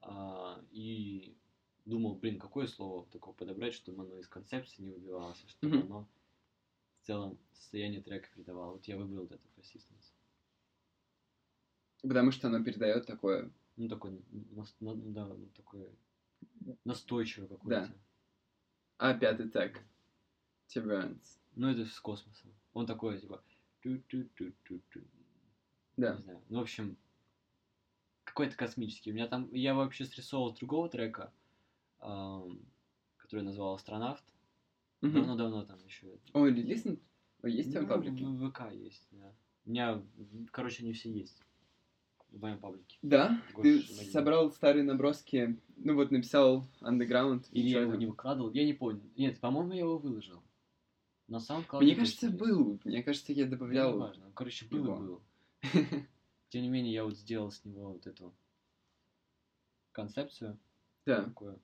[0.03, 1.35] а, и
[1.87, 5.87] думал, блин, какое слово такое подобрать, чтобы оно из концепции не выбивалось, а чтобы Мгм.
[5.87, 6.09] оно
[7.01, 8.73] в целом состояние трека передавало.
[8.73, 10.13] Вот я выбрал вот это Persistence.
[12.03, 13.51] Потому что оно передает такое.
[13.77, 14.21] Ну, такой,
[14.51, 15.89] нас- на- да, ну, такой
[16.85, 17.91] настойчивый какой-то.
[18.99, 19.83] А пятый трек
[20.69, 21.39] Turbulence.
[21.57, 22.55] Ну, это с космосом.
[22.73, 23.43] Он такой, типа...
[23.83, 25.01] ту-ту-ту-ту-ту.
[25.97, 26.15] Да.
[26.15, 26.43] Не знаю.
[26.49, 26.97] Ну, в общем,
[28.25, 29.11] какой-то космический.
[29.11, 29.53] У меня там...
[29.53, 31.33] Я вообще срисовал другого трека,
[31.99, 32.61] ам,
[33.17, 34.25] который назвал «Астронавт».
[35.01, 36.07] Давно-давно там еще.
[36.35, 36.53] Ой?
[37.43, 38.23] Ой, есть там ну, паблики?
[38.23, 39.35] В ВК есть, да.
[39.65, 41.43] У меня, в- короче, они все есть.
[42.31, 42.99] В моем паблике.
[43.03, 43.43] Да?
[43.55, 44.13] Гоша Ты Шамалин.
[44.13, 47.47] собрал старые наброски, ну вот написал Underground.
[47.51, 48.01] Или я его там?
[48.01, 49.03] не выкладывал, я не помню.
[49.17, 50.43] Нет, по-моему, я его выложил.
[51.31, 52.39] На SoundCloud Мне кажется, есть.
[52.39, 52.81] был.
[52.85, 53.95] Мне кажется, я Ну, добавлял.
[53.95, 54.33] неважно.
[54.35, 54.97] Короче, был его.
[54.97, 55.23] и был.
[56.49, 58.35] Тем не менее, я вот сделал с него вот эту
[59.93, 60.59] концепцию,
[61.07, 61.23] Да.
[61.25, 61.61] такую,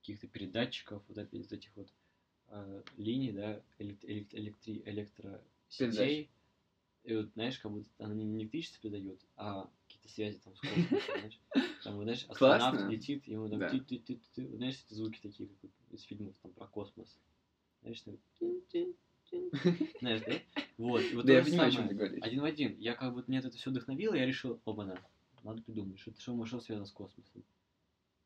[0.00, 1.92] каких-то передатчиков, вот из этих вот
[2.48, 6.30] э, линий, да, элект- элект- электри- электросетей.
[7.04, 10.98] И вот, знаешь, как будто она не электричество передает, а какие-то связи там с космосом,
[11.20, 11.38] знаешь.
[11.84, 12.88] Там, вот, знаешь, астронавт Классно.
[12.90, 13.68] летит, и ему там Да.
[13.68, 17.14] ты-ты-ты-ты, вот, знаешь, эти звуки такие, как из фильмов там про космос.
[17.82, 19.50] Знаешь, там тин-тин-тин.
[20.00, 20.62] знаешь, да?
[20.78, 22.22] Вот, вот Да, я понимаю, о чем ты говоришь.
[22.22, 22.78] Один в один.
[22.78, 25.00] Я как бы меня это все вдохновило, я решил, оба-на,
[25.42, 27.44] надо придумать, что, что, что связано с космосом.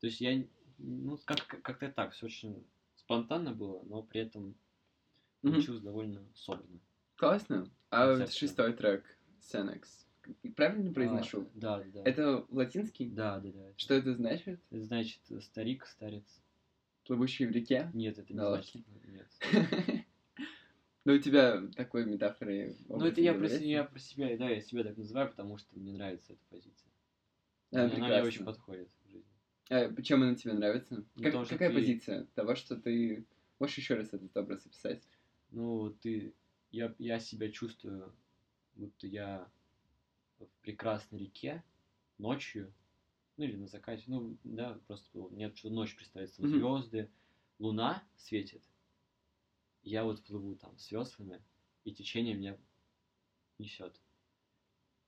[0.01, 0.45] То есть я,
[0.79, 2.65] ну, как, как-то так, все очень
[2.97, 4.55] спонтанно было, но при этом
[5.43, 6.81] получилось довольно собрано.
[7.17, 7.69] Классно.
[7.91, 9.05] А вот шестой трек
[9.41, 9.85] Senex.
[10.55, 11.43] Правильно произношу?
[11.43, 12.03] А, да, да, да.
[12.05, 13.11] Это латинский?
[13.11, 13.73] Да, да, да.
[13.77, 14.61] Что это значит?
[14.71, 16.41] Это значит старик, старец.
[17.11, 17.91] Плывущий в реке?
[17.93, 18.83] Нет, это не значит.
[19.09, 19.27] Нет.
[21.05, 22.77] Ну, у тебя такой метафоры.
[22.87, 25.93] Ну, это я про, я про себя, да, я себя так называю, потому что мне
[25.93, 26.93] нравится эта позиция.
[27.73, 29.25] А, Она мне очень подходит в жизни.
[29.71, 31.03] А, почему она тебе нравится?
[31.17, 33.25] Ну, Как- какая ты- позиция того, что ты...
[33.59, 35.03] Можешь еще раз этот образ описать?
[35.51, 36.33] Ну, ты,
[36.71, 38.15] я, я себя чувствую,
[38.77, 39.51] будто я
[40.39, 41.65] в прекрасной реке
[42.19, 42.73] ночью,
[43.41, 46.59] ну или на закате, ну да, просто было- мне что ночь представится, Мгм.
[46.59, 47.11] звезды,
[47.59, 48.63] луна светит,
[49.83, 51.43] я вот плыву там с веслами,
[51.85, 52.59] и течение меня
[53.59, 53.99] несет.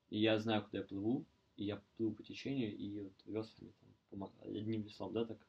[0.09, 3.95] И я знаю, куда я плыву, и я плыву по течению, и вот веслами там,
[4.11, 5.47] помо- одним веслом, да, так,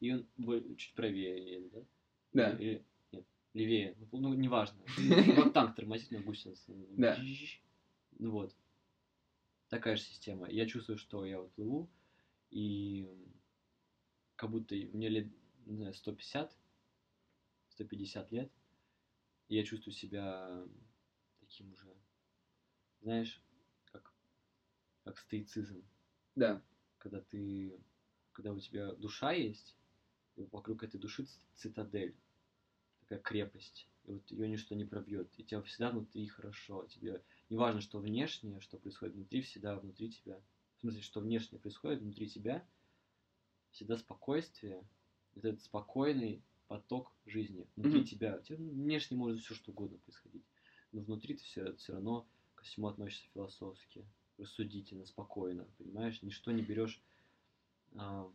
[0.00, 0.26] и он
[0.76, 1.84] чуть правее едет, да?
[2.32, 2.56] Да.
[2.56, 4.82] Или, нет, левее, ну, ну неважно.
[5.36, 6.74] Как танк тормозит на гусенице.
[6.96, 7.16] Да.
[8.18, 8.52] Ну вот.
[9.72, 10.50] Такая же система.
[10.50, 11.90] Я чувствую, что я вот плыву,
[12.50, 13.08] и
[14.36, 15.32] как будто мне лет,
[15.64, 16.58] не знаю, 150,
[17.68, 18.52] 150 лет,
[19.48, 20.66] и я чувствую себя
[21.40, 21.96] таким уже,
[23.00, 23.44] знаешь,
[23.84, 24.14] как,
[25.04, 25.88] как стоицизм
[26.36, 26.62] Да.
[26.98, 27.78] когда ты,
[28.32, 29.76] когда у тебя душа есть,
[30.36, 32.18] и вокруг этой души цитадель,
[33.00, 37.58] такая крепость, и вот ее ничто не пробьет, и тебе всегда внутри хорошо, тебе не
[37.58, 40.42] важно, что внешнее, что происходит внутри, всегда внутри тебя,
[40.76, 42.66] в смысле, что внешнее происходит внутри тебя,
[43.70, 44.88] всегда спокойствие,
[45.34, 48.04] этот спокойный поток жизни внутри Мгм.
[48.04, 50.44] тебя, у тебя внешне может все что угодно происходить,
[50.92, 56.22] но внутри ты все, все равно ко всему относишься философски, рассудительно, спокойно, понимаешь?
[56.22, 57.02] Ничто не берешь
[57.96, 58.30] а,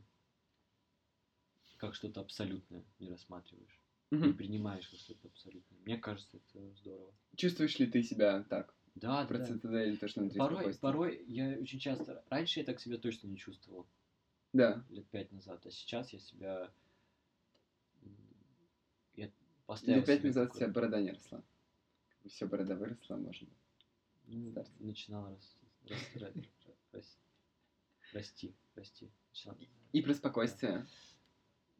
[1.77, 3.81] как что-то абсолютное, не рассматриваешь,
[4.21, 4.33] не Мгм.
[4.33, 5.79] принимаешь как что-то абсолютное.
[5.79, 7.15] Мне кажется, это здорово.
[7.37, 8.76] Чувствуешь ли ты себя так?
[8.99, 9.45] Да, Про да.
[9.45, 10.81] цитадель, то, что внутри Порой, спокойствия?
[10.81, 12.23] порой я очень часто...
[12.29, 13.85] Раньше я так себя точно не чувствовал,
[14.53, 14.83] Да.
[14.89, 16.71] лет пять назад, а сейчас я себя...
[19.15, 19.29] Я
[19.67, 21.43] поставил Лет пять назад у такой- тебя борода не росла.
[22.25, 23.47] Все, борода выросла, можно.
[24.25, 24.69] Ну, Старт.
[24.79, 25.57] начинал рас-
[25.87, 27.19] рас- ра- ра- рас-
[28.13, 29.09] расти, расти.
[29.31, 29.55] Чё-
[29.93, 30.85] И про спокойствие.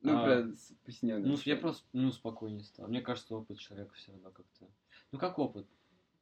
[0.01, 0.53] Ну, А, про
[0.85, 2.87] повседневное Ну, я просто, ну, спокойнее стал.
[2.87, 4.67] Мне кажется, опыт человека все равно как-то...
[5.11, 5.67] Ну, как опыт?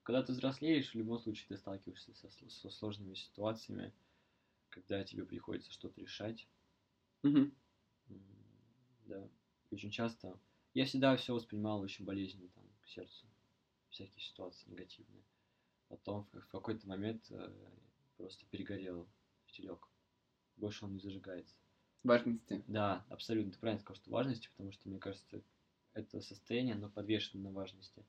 [0.05, 3.91] Когда ты взрослеешь, в любом случае ты сталкиваешься со, со сложными ситуациями,
[4.69, 6.47] когда тебе приходится что-то решать.
[8.09, 8.21] М,
[9.07, 9.27] Да.
[9.71, 10.39] И Очень часто...
[10.75, 13.25] Я всегда все воспринимал очень болезненно там, к сердцу.
[13.89, 15.23] Всякие ситуации негативные.
[15.87, 17.51] Потом в, в какой-то момент э,
[18.17, 19.07] просто перегорел
[19.47, 19.89] фитилек.
[20.57, 21.55] Больше он не зажигается.
[22.03, 22.63] Важности.
[22.67, 23.53] Да, абсолютно.
[23.53, 25.41] Ты правильно сказал, что важности, потому что, мне кажется,
[25.93, 28.05] это состояние, оно подвешено на важности.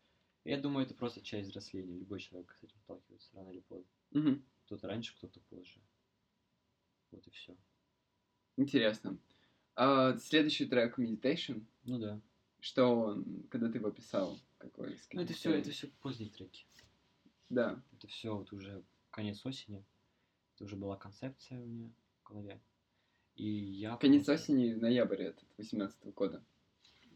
[0.47, 1.99] Я думаю, это просто часть взросления.
[1.99, 3.91] Любой человек с этим сталкивается рано или поздно.
[4.13, 4.45] Мгм.
[4.67, 5.81] Кто-то раньше, кто-то позже.
[7.11, 7.57] Вот и все.
[8.57, 9.19] Интересно.
[9.75, 11.67] А, следующий трек Meditation.
[11.83, 12.21] Ну да.
[12.61, 14.39] Что он, когда ты его писал?
[14.59, 14.97] Какой?
[14.97, 16.65] с Ну это все, это все поздние треки.
[17.49, 17.83] Да.
[17.93, 19.85] Это все вот уже конец осени.
[20.55, 21.91] Это уже была концепция у меня
[22.23, 22.61] в голове.
[23.35, 23.97] И я...
[23.97, 26.45] Конец просто- осени, ноябрь этот, 18 года.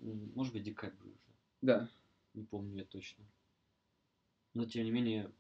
[0.00, 1.18] Может быть, декабрь уже.
[1.62, 1.88] Да.
[2.34, 3.24] Не помню я точно.
[4.54, 5.32] Но тем не менее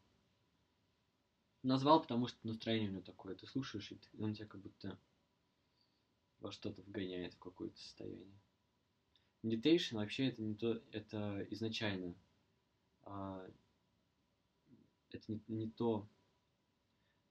[1.62, 3.34] назвал, потому что настроение у него такое.
[3.34, 4.98] Ты слушаешь, и он тебя как будто
[6.40, 8.40] во что-то вгоняет в какое-то состояние.
[9.42, 12.14] Meditation вообще это не то, это изначально
[13.02, 13.48] а,
[15.10, 16.08] это не, не то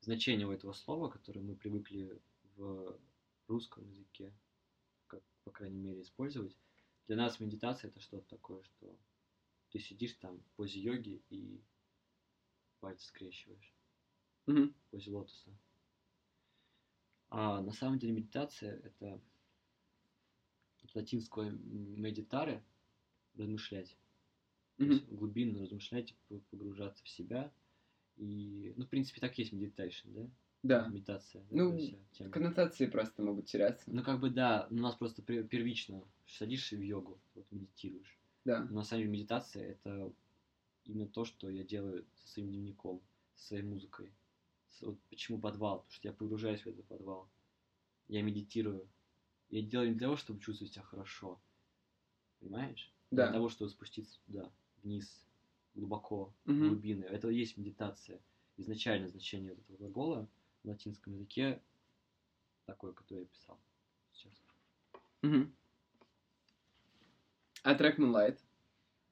[0.02, 2.20] значение у этого слова, которое мы привыкли
[2.56, 3.00] в
[3.48, 4.34] русском языке,
[5.08, 6.56] как, по крайней мере, использовать.
[7.08, 8.96] Для нас медитация это что-то такое, что
[9.70, 11.64] ты сидишь там в позе йоги и
[12.82, 13.74] пальцы скрещиваешь,
[14.48, 14.74] Мгм.
[14.88, 15.58] в позе лотоса.
[17.30, 19.20] А на самом деле медитация это
[20.84, 22.66] от латинского meditare
[23.36, 23.98] размышлять.
[24.82, 25.00] То Мгм.
[25.00, 26.16] есть глубинно размышлять,
[26.52, 27.54] погружаться в себя.
[28.18, 30.32] И, ну, в принципе, так есть meditation, да?
[30.64, 30.88] Да.
[30.92, 31.46] Медитация.
[31.52, 32.32] Ну, вся тема.
[32.34, 33.92] Коннотации просто могут теряться.
[33.94, 38.19] Ну, как бы, да, у нас просто пер- первично садишься в йогу, вот медитируешь.
[38.46, 38.70] Да.
[38.70, 40.14] Но на самом деле медитация это
[40.86, 43.04] именно то, что я делаю со своим дневником,
[43.36, 44.16] со своей музыкой.
[44.82, 45.80] Вот почему подвал?
[45.80, 47.30] Потому что я погружаюсь в этот подвал.
[48.08, 48.90] Я медитирую.
[49.50, 51.42] Я делаю не для того, чтобы чувствовать себя хорошо.
[52.40, 52.94] Понимаешь?
[53.12, 53.28] Да.
[53.32, 55.28] Для того, чтобы спуститься туда, вниз,
[55.76, 56.70] глубоко, в Мгм.
[56.70, 57.04] глубины.
[57.06, 58.24] Это и есть медитация.
[58.58, 60.30] Изначально значение вот этого глагола
[60.64, 61.64] в латинском языке
[62.66, 63.60] такое, которое я писал
[64.12, 64.44] сейчас.
[65.24, 65.54] Мгм.
[67.70, 68.40] А трек Moonlight?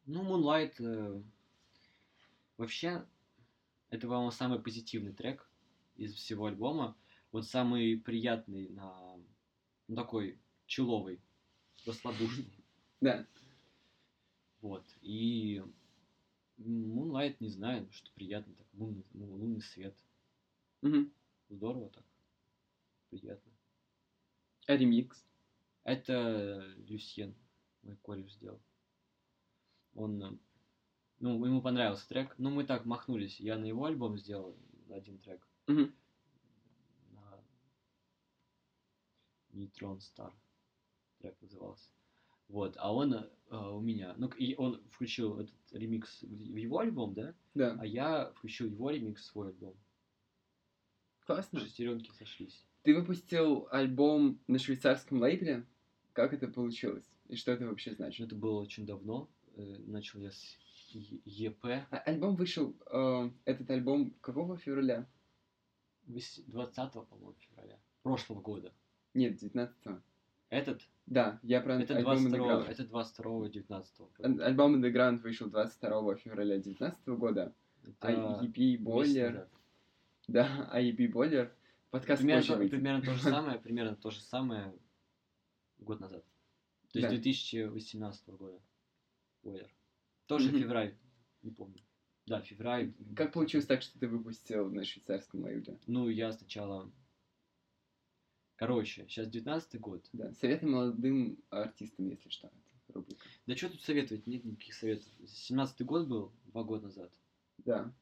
[0.07, 1.21] Ну, Moonlight э,
[2.57, 3.05] вообще
[3.91, 5.47] это, по-моему, самый позитивный трек
[5.95, 6.97] из всего альбома.
[7.31, 9.15] Вот самый приятный на
[9.87, 11.21] ну, такой человый,
[11.85, 12.51] расслабушный.
[12.99, 13.27] Да.
[14.61, 14.83] Вот.
[15.03, 15.61] И
[16.57, 18.65] Moonlight, не знаю, что приятно так.
[18.73, 19.95] Лунный, лунный свет.
[20.81, 21.13] Мгм.
[21.49, 22.05] Здорово так.
[23.11, 23.51] Приятно.
[24.65, 25.23] А ремикс?
[25.83, 27.35] Это Люсьен,
[27.87, 28.61] мой кореш сделал.
[29.95, 30.37] Он, э,
[31.19, 32.35] ну, ему понравился трек.
[32.37, 33.39] Ну, мы так махнулись.
[33.39, 34.55] Я на его альбом сделал
[34.89, 35.47] один трек.
[35.67, 35.93] Мгм.
[37.11, 37.43] На
[39.53, 40.33] Neutron Star
[41.19, 41.89] трек назывался.
[42.49, 47.13] Вот, а он э, у меня, ну, и он включил этот ремикс в его альбом,
[47.13, 47.77] да, Да.
[47.79, 49.75] а я включил его ремикс в свой альбом.
[51.25, 51.59] Классно.
[51.59, 52.63] Шестеренки сошлись.
[52.83, 55.65] Ты выпустил альбом на швейцарском лейбле.
[56.13, 57.03] Как это получилось?
[57.29, 58.27] И что это вообще значит?
[58.27, 59.27] Это было очень давно.
[59.55, 60.57] Э, Начал я с
[61.25, 61.65] ЕП.
[61.65, 65.05] А альбом вышел, э, этот альбом какого февраля?
[66.07, 67.77] Вось- 20 по-моему, февраля.
[68.03, 68.71] Прошлого года.
[69.13, 70.01] Нет, 19
[70.49, 70.81] Этот?
[71.07, 72.69] Да, я про Это альбом 22 Underground.
[72.69, 77.53] это 22 19 Ан- Альбом Underground вышел 22 февраля 2019 года,
[77.99, 78.11] а
[78.45, 79.47] EP Boiler,
[80.29, 81.51] да, а EP Boiler,
[81.89, 84.73] подкаст примерно, то, примерно то же самое, примерно то же самое
[85.79, 86.23] год назад.
[86.91, 87.15] То есть Да.
[87.15, 88.61] 2018 года.
[89.43, 89.69] Бойлер.
[90.25, 90.59] Тоже Мгм.
[90.59, 90.97] февраль,
[91.41, 91.81] не помню.
[92.25, 92.93] Да, февраль.
[93.15, 95.79] Как получилось так, что ты выпустил на швейцарском лейбле?
[95.87, 96.91] Ну, я сначала...
[98.55, 100.09] Короче, сейчас 19 год.
[100.13, 103.23] Да, советы молодым артистам, если что, это рубрика.
[103.45, 104.25] Да что тут советовать?
[104.25, 105.07] Нет никаких советов.
[105.27, 107.13] 17 год был, два года назад.
[107.59, 107.93] Да,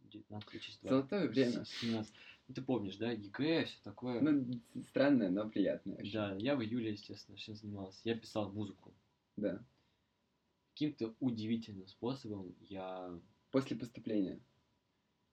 [0.00, 0.90] 19 числа.
[0.90, 1.64] золотое время.
[1.64, 2.12] 17.
[2.54, 3.10] Ты помнишь, да?
[3.10, 4.20] ЕГЭ, все такое.
[4.20, 5.96] Ну, странное, но приятное.
[5.96, 6.12] вообще.
[6.12, 7.98] да, я в июле, естественно, всем занимался.
[8.04, 8.94] Я писал музыку.
[9.36, 9.62] Да,
[10.72, 13.10] Каким-то удивительным способом я...
[13.50, 14.40] после поступления.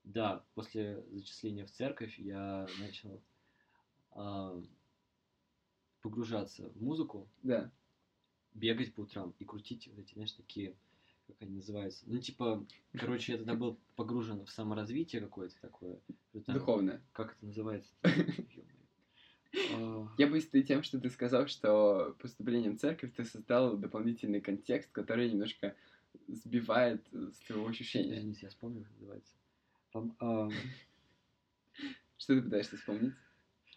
[0.02, 3.22] Да, после зачисления в церковь я начал
[4.10, 4.60] а,
[6.02, 7.70] погружаться в музыку, Да,
[8.52, 10.76] бегать по утрам и крутить вот эти, знаешь, такие,
[11.26, 12.04] как они называются.
[12.06, 15.98] Ну, типа, короче, я тогда был погружен в саморазвитие какое-то такое.
[16.46, 17.00] Там- духовное.
[17.12, 17.92] Как это называется?
[19.72, 24.90] А, Я ты тем, что ты сказал, что поступлением в церковь ты создал дополнительный контекст,
[24.90, 25.76] который немножко
[26.26, 28.18] сбивает с твоего ощущения.
[28.18, 29.32] Извините, я вспомнил, как называется.
[29.92, 30.50] Пом- ам,
[32.18, 33.14] Что ты пытаешься вспомнить?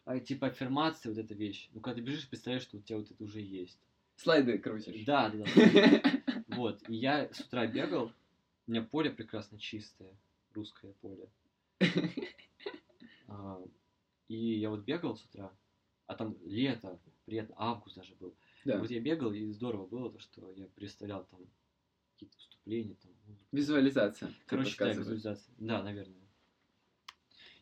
[0.05, 1.69] а, типа аффирмация, вот эта вещь.
[1.73, 3.77] Ну, когда ты бежишь, представляешь, что у тебя вот это уже есть.
[4.17, 5.05] Слайды крутишь.
[5.05, 6.01] Да, да, да.
[6.57, 6.81] Вот.
[6.89, 8.11] И я с утра бегал,
[8.65, 10.13] у меня поле прекрасно чистое,
[10.53, 11.29] русское поле.
[13.29, 13.61] А,
[14.29, 15.51] И я вот бегал с утра,
[16.05, 18.29] а там лето, приятно, август даже был.
[18.63, 18.79] И Да.
[18.79, 21.41] Вот я бегал, и здорово было то, что я представлял там
[22.13, 23.47] какие-то выступления, там, музыку.
[23.51, 24.33] Визуализация.
[24.45, 25.53] Короче, да, визуализация.
[25.57, 26.15] Да, наверное.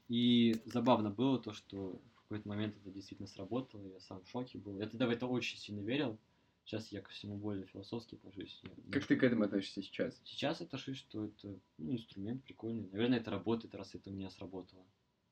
[0.07, 4.59] И забавно было то, что в какой-то момент это действительно сработало, я сам в шоке
[4.59, 4.77] был.
[4.77, 6.19] Я тогда в это очень сильно верил.
[6.65, 8.59] Сейчас я ко всему более философски отношусь.
[8.63, 10.19] Я Как немножко- ты к этому относишься сейчас?
[10.23, 12.89] Сейчас отношусь, что это ну, инструмент прикольный.
[12.91, 14.83] Наверное, это работает, раз это у меня сработало.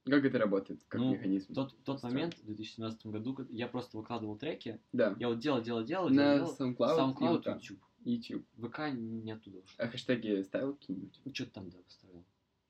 [0.06, 0.84] Как это работает?
[0.88, 1.54] Как Ну, механизм?
[1.56, 5.16] Тот, тот момент, в 2017 году, когда я просто выкладывал треки, Да.
[5.20, 6.56] я вот делал, делал, делал, На делал.
[6.56, 7.48] SoundCloud, SoundCloud, и ВК.
[7.48, 7.80] YouTube.
[8.06, 8.46] YouTube.
[8.70, 9.76] ВК не оттуда ушло.
[9.78, 11.20] А хэштеги ставил какие-нибудь?
[11.26, 12.24] Ну, что-то там, да, поставил.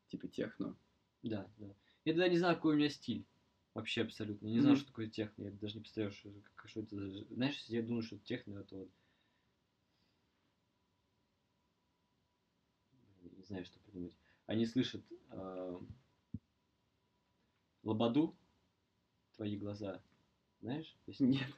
[0.07, 0.77] Типа техно.
[1.23, 1.67] Да, да.
[2.05, 3.25] Я тогда не знаю, какой у меня стиль.
[3.73, 4.45] Вообще абсолютно.
[4.45, 4.61] Я не Мгм.
[4.63, 5.43] знаю, что такое техно.
[5.43, 6.29] Я даже не представляю, что,
[6.65, 7.09] что это.
[7.09, 8.89] за- Знаешь, я думаю, что техно это вот...
[13.37, 14.15] Не знаю, что придумать.
[14.45, 15.79] Они слышат э,
[17.83, 18.35] Лободу,
[19.35, 20.01] твои глаза.
[20.61, 20.95] Знаешь?
[21.05, 21.27] песню?
[21.27, 21.49] Нет.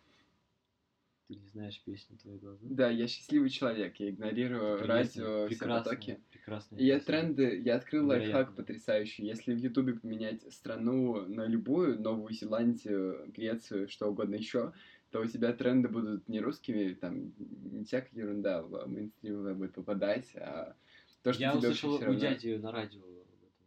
[1.27, 2.59] Ты не знаешь песню твои глаза?
[2.61, 3.95] Да, я счастливый человек.
[3.97, 6.19] Я игнорирую Прелестно, радио, все прекрасно, потоки.
[6.31, 8.55] прекрасная И я тренды, я открыл лайфхак Невероятно.
[8.55, 9.25] потрясающий.
[9.25, 14.73] Если в Ютубе поменять страну на любую, Новую Зеландию, Грецию, что угодно еще,
[15.09, 20.31] то у тебя тренды будут не русскими, там не всякая ерунда в мейнстримовое будет попадать,
[20.35, 20.75] а
[21.23, 22.19] то, что Я услышал у равно.
[22.19, 23.01] дяди на радио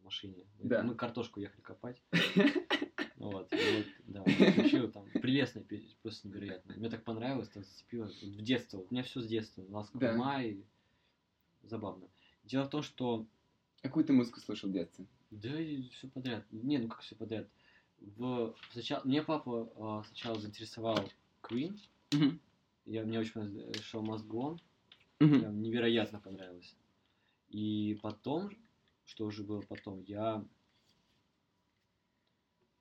[0.00, 0.44] в машине.
[0.62, 0.84] Да.
[0.84, 2.00] Мы картошку ехали копать.
[3.30, 6.74] Вот, вот, да, включил там прелестная песня, просто невероятно.
[6.76, 8.06] Мне так понравилось, так зацепило.
[8.06, 9.64] В детство, у меня все с детства.
[9.68, 10.16] Ласковый Да.
[10.16, 10.64] май.
[11.62, 12.08] Забавно.
[12.44, 13.26] Дело в том, что
[13.82, 15.06] Какую ты музыку слушал в детстве?
[15.30, 15.50] да
[15.92, 16.44] все подряд.
[16.50, 17.48] Не, ну как все подряд.
[18.00, 20.98] В, сначала, мне папа а, сначала заинтересовал
[21.42, 21.78] Queen.
[22.12, 22.40] Мгм.
[22.86, 24.58] Я, мне очень понравилось Show Must Go.
[25.20, 25.40] Мгм.
[25.40, 26.74] Прям невероятно понравилось.
[27.50, 28.50] И потом,
[29.04, 30.44] что уже было потом, я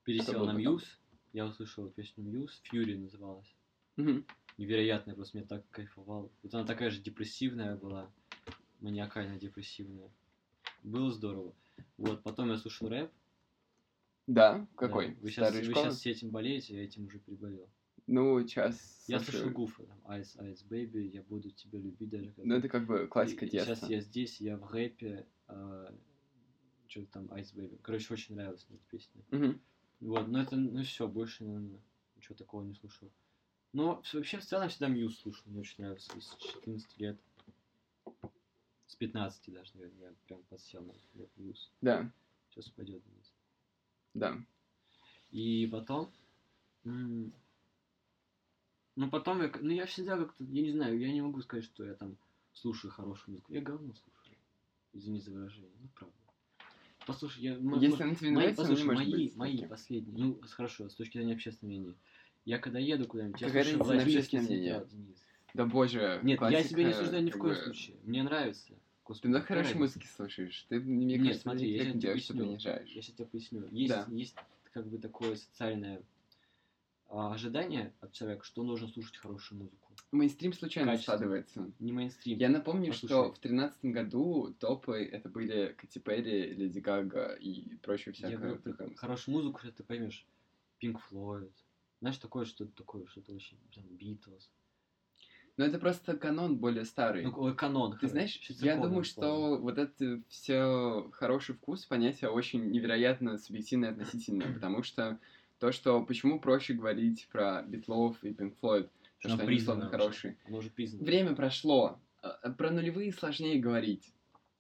[0.07, 0.53] пересел на?
[0.53, 0.99] Мьюз,
[1.33, 3.53] я услышал песню Мьюз, Fury называлась.
[3.97, 4.25] Мгм.
[4.57, 6.31] Невероятно, просто мне так кайфовал.
[6.41, 8.09] Вот она такая же депрессивная была,
[8.79, 10.09] маниакально депрессивная.
[10.81, 11.53] Было здорово.
[11.97, 13.11] Вот, потом я слушал рэп.
[14.27, 14.67] Да, Да.
[14.75, 15.15] какой?
[15.15, 17.69] Вы сейчас, вы сейчас этим болеете, я этим уже приболел.
[18.07, 19.03] Ну, сейчас...
[19.07, 19.41] Я слушаю.
[19.41, 22.43] слушал Гуфа, там, Ice Ice Baby, я буду тебя любить даже когда...
[22.45, 23.75] Ну, это как бы классика детства.
[23.75, 25.27] Сейчас я здесь, я в рэпе,
[26.87, 27.77] что там, Ice Baby.
[27.81, 29.21] Короче, очень нравилась мне эта песня.
[29.31, 29.61] Мгм.
[29.99, 31.81] Вот, но это, ну все, больше, наверное,
[32.15, 33.11] ничего такого не слушал.
[33.73, 37.19] Но вообще в целом всегда Мьюз слушал, мне очень нравился с 14 лет.
[38.87, 40.93] С 15 даже, наверное, я прям подсел на
[41.35, 41.71] Мьюз.
[41.81, 42.11] Да,
[42.49, 43.33] Сейчас упадет вниз.
[44.13, 44.37] да.
[45.29, 46.11] И потом...
[46.83, 47.31] Ну,
[49.11, 49.51] потом я...
[49.61, 50.43] Ну, я всегда как-то...
[50.43, 52.17] Я не знаю, я не могу сказать, что я там
[52.53, 53.53] слушаю хорошую музыку.
[53.53, 54.37] Я говно слушаю.
[54.93, 55.69] Извини за выражение.
[55.79, 56.15] Ну, правда.
[57.07, 57.53] Послушай, я...
[57.53, 59.69] Если она тебе мои, нравится, она не послушай, может мои, быть мои таким.
[59.69, 60.17] последние...
[60.17, 61.95] Ну, хорошо, с точки зрения общественного мнения.
[62.45, 64.85] Я когда еду куда-нибудь, я слушаю Владимирский мнение?
[64.91, 65.25] Денис.
[65.53, 67.97] Да боже, Нет, я классика, тебя не осуждаю ни в коем бы, случае.
[68.03, 68.67] Мне нравится.
[68.67, 69.79] Ты Господи, какая хорошей разница?
[69.79, 70.65] музыки слушаешь.
[70.69, 72.71] Ты, мне Нет, кажется, смотри, я ты сейчас тебе делаешь, что поясню.
[72.93, 73.67] Я сейчас тебе поясню.
[73.71, 74.05] Есть, Да.
[74.09, 74.35] есть
[74.73, 76.01] как бы такое социальное
[77.09, 79.86] а, ожидание от человека, что он должен слушать хорошую музыку.
[80.11, 81.13] Мейнстрим случайно Качество.
[81.13, 81.69] складывается.
[81.79, 82.37] Не мейнстрим.
[82.37, 83.07] Я напомню, Послушай.
[83.13, 88.37] что в тринадцатом году топы это были Кэти Перри, Леди Гага и прочее Я всякое.
[88.37, 88.95] говорю про такое.
[88.95, 90.25] хорошую музыку, что ты поймешь.
[90.81, 91.51] Pink Floyd.
[91.99, 94.43] Знаешь, такое что-то такое, что-то очень прям Beatles.
[95.57, 97.23] Но это просто канон более старый.
[97.25, 97.93] Ну, канон.
[97.93, 103.89] Ты короче, знаешь, я думаю, что вот это все хороший вкус, понятие очень невероятно субъективное
[103.89, 105.19] и относительное, потому что
[105.59, 108.87] то, что почему проще говорить про Битлов и Pink Floyd,
[109.21, 109.97] то, Оно что они признано условно уже.
[109.97, 110.37] хорошие.
[110.49, 111.05] Уже признано.
[111.05, 111.99] Время прошло.
[112.21, 114.13] А, а Про нулевые сложнее говорить.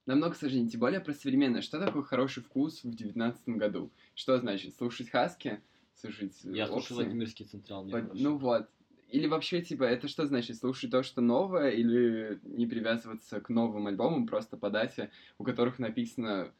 [0.05, 1.61] Намного сложнее, тем более про современное.
[1.61, 3.91] Что такое хороший вкус в девятнадцатом году?
[4.15, 4.75] Что значит?
[4.75, 5.61] Слушать Хаски?
[5.95, 7.03] Слушать э, Я слушал Окси?
[7.03, 7.83] Владимирский централ.
[7.83, 8.13] мне Под-.
[8.13, 8.69] Ну вот.
[9.09, 10.57] Или вообще, типа, это что значит?
[10.57, 15.79] Слушать то, что новое, или не привязываться к новым альбомам просто по дате, у которых
[15.79, 16.53] написано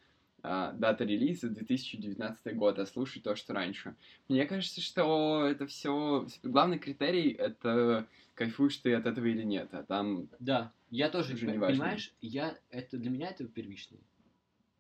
[0.48, 3.96] дата релиза 2019 год, а слушать то, что раньше.
[4.30, 6.28] Мне кажется, что это все...
[6.44, 10.30] Главный критерий— это кайфуешь ты от этого или нет, а там...
[10.40, 11.76] Да, я тоже, Уже не важно.
[11.76, 14.00] понимаешь, я, это, для меня это первичный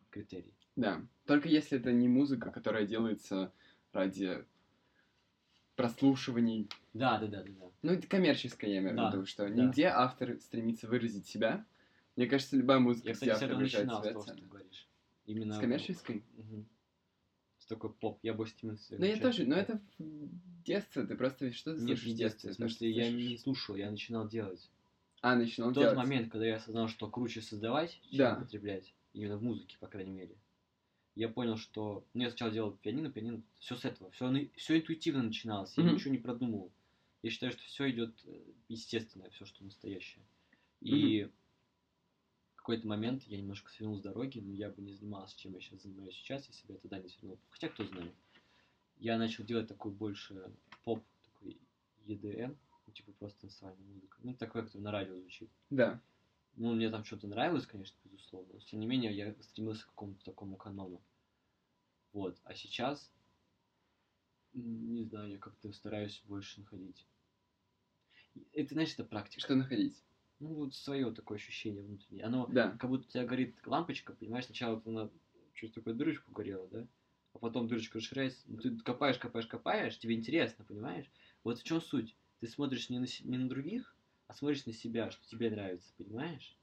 [0.09, 0.53] критерий.
[0.75, 1.01] Да.
[1.25, 3.51] Только если это не музыка, которая делается
[3.93, 4.45] ради
[5.75, 6.69] прослушиваний.
[6.93, 7.65] Да, да, да, да, да.
[7.81, 9.53] Ну, это коммерческое, я имею в Да, виду, что да.
[9.53, 11.65] нигде автор стремится выразить себя.
[12.15, 14.13] Мне кажется, любая музыка, Я, кстати, автор выражает себя,
[15.27, 16.23] Именно С коммерческой?
[16.37, 16.65] Мгм.
[17.59, 18.19] С такой поп.
[18.23, 18.95] Я больше стремился...
[18.97, 20.29] Ну, я тоже, но это в
[20.63, 22.51] детстве, ты просто что ты Нет, в детстве?
[22.51, 24.69] В смысле, я не слушал, я начинал делать.
[25.21, 25.97] А, начинал В тот делать.
[25.97, 28.35] момент, когда я осознал, что круче создавать, чем Да.
[28.37, 30.35] потреблять, именно в музыке, по крайней мере,
[31.15, 32.05] я понял, что...
[32.13, 35.93] Ну, я сначала делал пианино, пианино, все с этого, все, все интуитивно начиналось, я Мгм.
[35.93, 36.71] ничего не продумывал.
[37.23, 38.23] Я считаю, что все идет
[38.69, 40.23] естественное, все, что настоящее.
[40.81, 41.46] И в
[42.67, 45.83] какой-то момент я немножко свернул с дороги, но я бы не занимался, чем я сейчас
[45.83, 47.39] занимаюсь сейчас, если бы я тогда не свернул.
[47.49, 48.13] Хотя, кто знает.
[48.97, 50.51] Я начал делать такой больше
[50.83, 51.57] поп, такой
[52.07, 54.17] EDM, ну, типа просто танцевальная музыка.
[54.21, 55.49] Ну, такое, которое на радио звучит.
[55.69, 56.01] Да.
[56.57, 60.25] Ну, мне там что-то нравилось, конечно, безусловно, но тем не менее я стремился к какому-то
[60.25, 61.01] такому канону.
[62.11, 62.37] Вот.
[62.43, 63.09] А сейчас,
[64.51, 67.07] не знаю, я как-то стараюсь больше находить.
[68.51, 69.39] Это, знаешь, это практика.
[69.39, 70.03] Что находить?
[70.39, 72.25] Ну, вот свое такое ощущение внутреннее.
[72.25, 72.71] Оно Да.
[72.77, 75.09] как будто у тебя горит лампочка, понимаешь, сначала она
[75.53, 76.87] через такую дырочку горела, да?
[77.33, 78.43] А потом дырочка расширяется.
[78.45, 81.11] Ну, ты копаешь, копаешь, копаешь, тебе интересно, понимаешь?
[81.43, 82.15] Вот в чем суть.
[82.39, 83.95] Ты смотришь не на, не на других,
[84.27, 86.55] а смотришь на себя, что тебе нравится, понимаешь?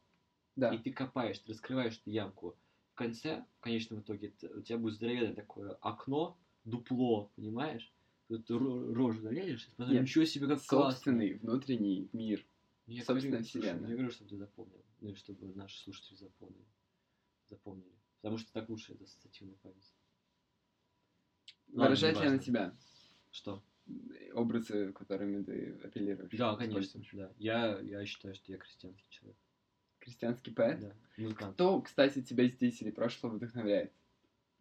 [0.56, 0.72] Да.
[0.72, 2.56] И ты копаешь, ты раскрываешь эту ямку.
[2.92, 7.92] В конце, в конечном итоге, у тебя будет здоровенное такое окно, дупло, понимаешь?
[8.28, 10.94] Тут ро- рожу залезешь, и смотри, Нет, ничего себе, как классно.
[10.94, 12.46] Собственный внутренний мир.
[12.86, 13.88] Я собственная говорю, слушай, вселенная.
[13.88, 14.84] Я говорю, чтобы ты запомнил.
[15.00, 16.66] Ну и чтобы наши слушатели запомнили.
[17.48, 17.98] Запомнили.
[18.20, 19.94] Потому что так лучше, это ассоциативная память.
[21.68, 22.44] Выражать ли на неважно.
[22.44, 22.76] тебя
[23.30, 23.62] Что?
[24.32, 26.32] образы, которыми ты апеллируешь?
[26.32, 27.02] Да, конечно.
[27.12, 27.32] Да.
[27.38, 29.36] Я, я считаю, что я крестьянский человек.
[29.98, 30.80] Крестьянский поэт?
[30.80, 30.94] Да.
[31.16, 31.54] Музыкант.
[31.54, 33.92] Кто, кстати, тебя из деятелей прошлого вдохновляет?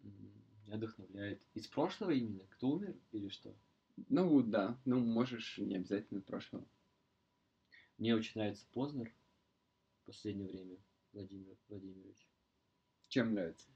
[0.01, 1.41] Меня вдохновляет.
[1.53, 2.45] Из прошлого именно?
[2.49, 3.55] Кто умер или что?
[4.09, 4.77] Ну, да.
[4.85, 6.65] Ну, можешь не обязательно прошлого.
[7.97, 9.13] Мне очень нравится Познер
[10.01, 10.77] в последнее время.
[11.13, 12.27] Владимир Владимирович.
[13.07, 13.69] Чем нравится?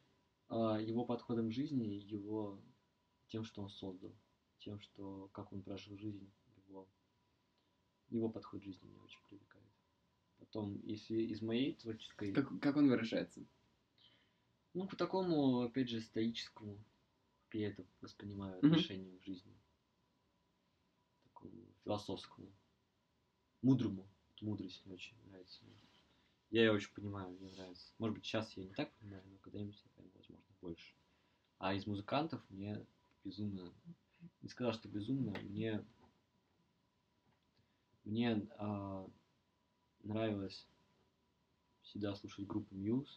[0.50, 2.60] А, его подходом к жизни, его
[3.28, 4.16] тем, что он создал,
[4.60, 6.32] тем, что как он прожил жизнь,
[6.68, 6.88] его,
[8.10, 9.66] его подход к жизни меня очень привлекает.
[10.40, 13.46] Потом, если из моей творческой, Как, как он выражается?
[14.74, 16.78] ну, по такому, опять же, стоическому,
[17.46, 19.56] как я это воспринимаю, отношению к жизни,
[21.24, 21.54] такому
[21.84, 22.52] философскому,
[23.68, 24.08] мудрому,
[24.40, 25.60] мудрость мне очень нравится.
[26.52, 27.86] Я ее очень понимаю, мне нравится.
[27.98, 30.94] Может быть, сейчас я не так понимаю, но когда-нибудь я пойму, возможно, больше.
[31.60, 32.86] А из музыкантов мне
[33.26, 33.74] безумно,
[34.42, 35.86] не сказал, что безумно, мне,
[38.06, 39.06] мне а,
[40.04, 40.66] нравилось
[41.82, 43.10] всегда слушать группу Muse.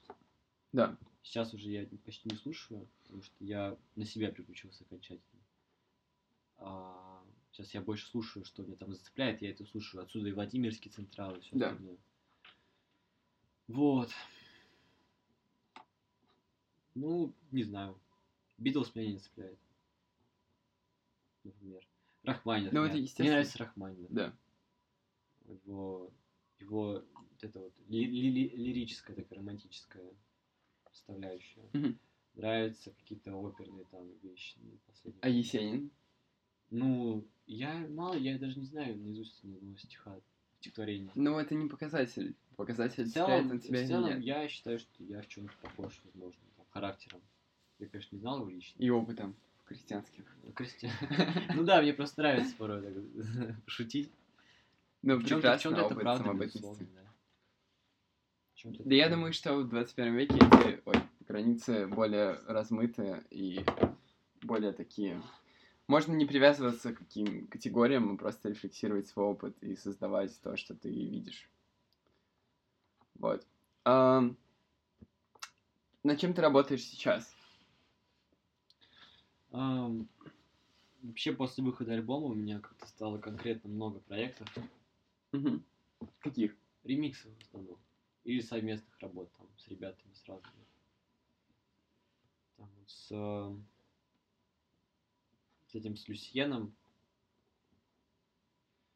[0.73, 0.99] Да.
[1.23, 5.43] Сейчас уже я почти не слушаю, потому что я на себя переключился окончательно.
[6.57, 7.10] А,
[7.61, 10.03] сейчас я больше слушаю, что меня там зацепляет, я это слушаю.
[10.03, 11.69] Отсюда и Владимирский Централ, и все Да.
[11.71, 11.99] остальное.
[13.69, 14.11] Вот.
[16.95, 18.01] Ну, не знаю.
[18.59, 19.59] Битлз меня не цепляет.
[21.45, 21.87] Например.
[22.23, 22.73] Рахманинов.
[22.73, 23.31] Ну, мне- это Мне естественно.
[23.31, 24.13] нравится Рахманинов.
[24.13, 24.37] Да.
[25.47, 26.13] Его,
[26.59, 30.11] его вот это вот ли- ли- ли- лирическая, такая романтическая
[30.93, 31.69] составляющая.
[31.73, 31.99] Мгм.
[32.35, 34.59] Нравятся какие-то оперные там вещи.
[34.87, 35.21] последние.
[35.23, 35.91] А Есенин?
[36.71, 40.17] Ну, я мало, я даже не знаю наизусть ни одного стиха,
[40.61, 41.11] стихотворения.
[41.15, 42.37] Ну, это не показатель.
[42.57, 44.21] Показатель, В целом, он тебя в целом нет.
[44.21, 47.21] я считаю, что я в чем-то похож, возможно, там, характером.
[47.79, 48.79] Я, конечно, не знал его лично.
[48.81, 49.35] И опытом
[49.65, 50.25] крестьянских.
[50.43, 50.91] Ну, Кристи-
[51.55, 54.13] Ну да, мне просто нравится порой так пошутить.
[55.03, 57.01] Ну, В чём-то это правда, безусловно, да.
[58.85, 60.97] Я думаю, что в 21 веке эти ой,
[61.27, 63.65] границы более размыты и
[64.43, 65.23] более такие...
[65.91, 70.77] Можно не привязываться к каким категориям, а просто рефлексировать свой опыт и создавать то, что
[70.77, 71.51] ты видишь.
[73.19, 73.45] Вот.
[73.85, 74.37] Ам,
[76.05, 77.35] над чем ты работаешь сейчас?
[79.51, 80.09] Ам,
[81.03, 84.47] Вообще, после выхода альбома у меня как-то стало конкретно много проектов.
[85.33, 85.65] Мгм.
[86.21, 86.55] Каких?
[86.85, 87.81] Ремиксов в основном.
[88.23, 90.67] Или совместных работ там с ребятами, с разными.
[92.59, 93.09] Там с,
[95.71, 96.75] с этим, с Люсьеном.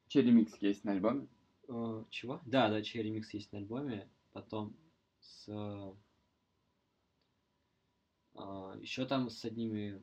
[0.08, 1.28] Чей ремикс есть на альбоме?
[1.68, 2.40] Э, чего?
[2.46, 4.08] Да, да, чей ремикс есть на альбоме.
[4.32, 4.76] Потом
[5.20, 5.46] с...
[8.80, 10.02] еще там с одними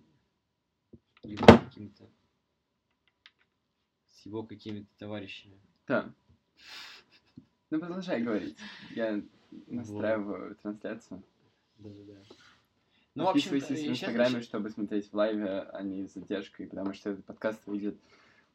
[1.24, 2.10] его какими-то...
[4.08, 5.60] С его какими-то товарищами.
[5.88, 6.14] Да.
[7.70, 8.58] Ну, продолжай говорить.
[8.92, 9.22] Я
[9.68, 11.24] настраиваю трансляцию.
[11.80, 12.24] Да-да-да.
[13.16, 16.94] Ну, в общем, Подписывайтесь в Инстаграме, чтобы смотреть в лайве, а не с задержкой, потому
[16.94, 17.98] что этот подкаст выйдет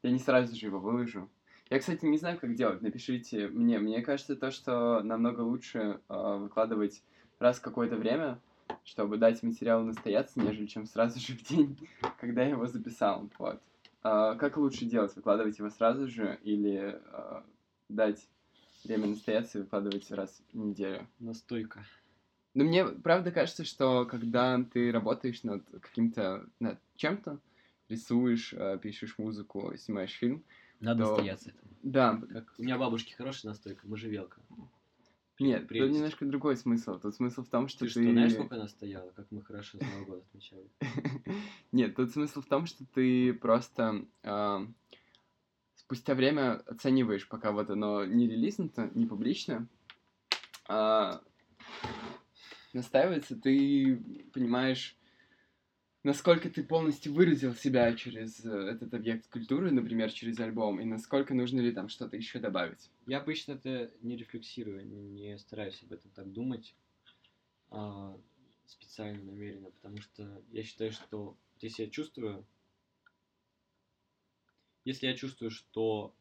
[0.03, 1.29] я не сразу же его выложу.
[1.69, 2.81] Я, кстати, не знаю, как делать.
[2.81, 3.79] Напишите мне.
[3.79, 7.03] Мне кажется, то, что намного лучше э, выкладывать
[7.41, 8.41] раз в какое-то время,
[8.85, 11.77] чтобы дать материалу настояться, нежели чем сразу же в день,
[12.21, 13.29] когда я его записал.
[13.39, 13.61] Вот.
[14.03, 15.15] А, как лучше делать?
[15.17, 17.45] Выкладывать его сразу же или а,
[17.89, 18.29] дать
[18.85, 21.09] время настояться и выкладывать раз в неделю?
[21.19, 21.85] Настойка.
[22.57, 27.39] Ну, мне правда кажется, что когда ты работаешь над каким-то, над чем-то,
[27.91, 30.43] рисуешь, а, пишешь музыку, снимаешь фильм,
[30.81, 31.71] Надо то- настояться этому.
[31.83, 34.41] Да, Как у меня бабушки хорошая настойка, можжевелка.
[35.39, 35.95] нет, тут Прелесть.
[35.97, 36.99] немножко другой смысл.
[36.99, 37.91] Тут смысл в том, что Ты ты...
[37.91, 39.11] что, знаешь, сколько она стояла?
[39.11, 40.71] Как мы хорошо с Нового года отмечали.
[41.73, 44.67] Нет, тут смысл в том, что ты просто а,
[45.75, 49.69] спустя время оцениваешь, пока вот оно не релизнуто, не публично,
[50.69, 51.23] а,
[52.77, 53.97] настаивается, ты
[54.33, 54.97] понимаешь,
[56.05, 61.35] насколько ты полностью выразил себя через э, этот объект культуры, например, через альбом, и насколько
[61.35, 62.91] нужно ли там что-то еще добавить.
[63.07, 66.77] Я обычно это не рефлексирую, не, стараюсь об этом так думать
[67.71, 68.17] а,
[68.67, 72.47] специально, намеренно, потому что я считаю, что если я чувствую,
[74.85, 76.15] если я чувствую, что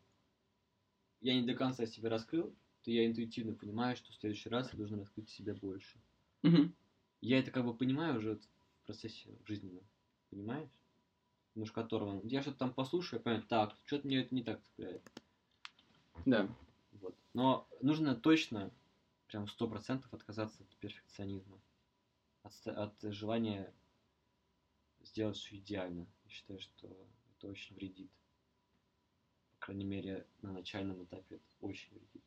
[1.21, 4.77] я не до конца себя раскрыл, то я интуитивно понимаю, что в следующий раз я
[4.77, 5.99] должен раскрыть себя больше.
[6.45, 6.75] Мгм.
[7.21, 9.83] Я это как бы понимаю уже в процессе жизненном,
[10.29, 10.69] понимаешь?
[11.55, 12.21] Немножко оторван.
[12.23, 15.01] Я что-то там послушаю, я понимаю, так, что-то мне это не так цепляет.
[16.25, 16.47] Да.
[16.91, 17.15] Вот.
[17.33, 18.71] Но нужно точно,
[19.27, 21.59] прям сто процентов отказаться от перфекционизма,
[22.43, 23.73] от, от желания
[25.01, 26.05] сделать все идеально.
[26.25, 26.87] Я считаю, что
[27.37, 28.11] это очень вредит.
[29.53, 32.23] По крайней мере, на начальном этапе это очень вредит.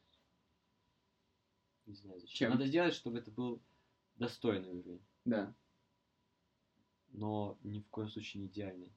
[1.86, 2.36] Не знаю зачем.
[2.36, 2.50] Чем?
[2.50, 3.62] Надо сделать, чтобы это был
[4.18, 5.54] достойный уровень, Да.
[7.12, 8.92] но ни в коем случае не идеальный.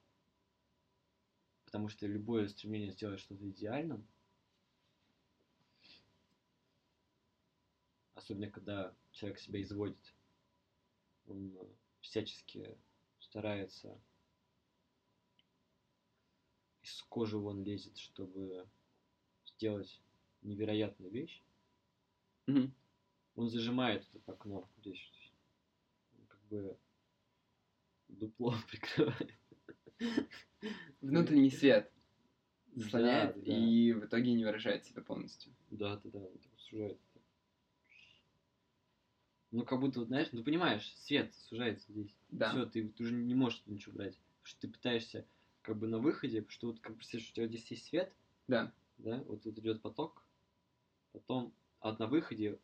[1.64, 4.06] Потому что любое стремление сделать что-то идеальным,
[8.14, 10.14] особенно когда человек себя изводит,
[11.26, 11.56] он
[12.00, 12.76] всячески
[13.20, 14.00] старается
[16.82, 18.68] из кожи вон лезет, чтобы
[19.46, 20.02] сделать
[20.42, 21.42] невероятную вещь,
[22.46, 22.74] Мгм.
[23.34, 25.32] Он зажимает это окно здесь,
[26.18, 26.76] он как бы
[28.08, 29.32] дупло прикрывает.
[31.00, 31.90] Внутренний свет
[32.66, 33.52] Да, заслоняет да.
[33.52, 35.52] и в итоге не выражает себя полностью.
[35.70, 36.98] Да, да, да, так сужает.
[39.50, 42.14] Ну, как будто, вот, знаешь, ну, понимаешь, свет сужается здесь.
[42.30, 42.50] Да.
[42.50, 44.16] Все, ты, ты уже не можешь ничего брать.
[44.16, 45.26] Потому что ты пытаешься
[45.60, 48.12] как бы на выходе, потому что вот как представляешь, у тебя здесь есть свет,
[48.48, 48.72] Да.
[48.98, 50.24] да, вот тут идет поток,
[51.12, 52.58] потом, а вот на выходе,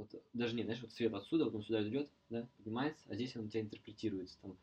[0.00, 3.36] вот даже не, знаешь, вот свет отсюда, вот он сюда идет, да, поднимается, а здесь
[3.36, 4.56] он у тебя интерпретируется, там,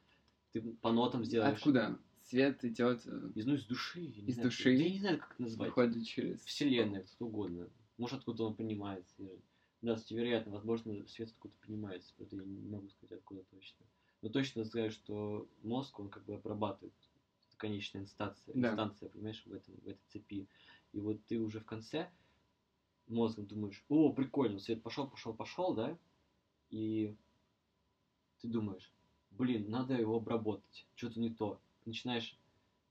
[0.51, 1.57] ты по нотам сделаешь.
[1.57, 1.99] Откуда?
[2.23, 4.01] Свет идет, э, Из, ну, из души.
[4.01, 4.71] Из знаю, души?
[4.71, 5.69] Я не знаю, как это назвать.
[5.69, 6.41] выходит через...
[6.41, 7.69] Вселенная, кто угодно.
[7.97, 9.15] Может, откуда он понимается.
[9.81, 12.13] Да, вероятно, возможно, свет откуда понимается.
[12.17, 13.85] Это я не могу сказать, откуда точно.
[14.21, 16.93] Но точно знаю, что мозг, он как бы обрабатывает.
[17.55, 18.69] Конечная инстанция, Да.
[18.71, 20.47] инстанция, понимаешь, в, этом, в этой цепи.
[20.93, 22.09] И вот ты уже в конце
[23.07, 25.97] мозгом думаешь, о, прикольно, свет пошел, пошел, пошел, да?
[26.69, 27.15] И
[28.41, 28.91] ты думаешь,
[29.31, 31.59] блин, надо его обработать, что-то не то.
[31.85, 32.37] Начинаешь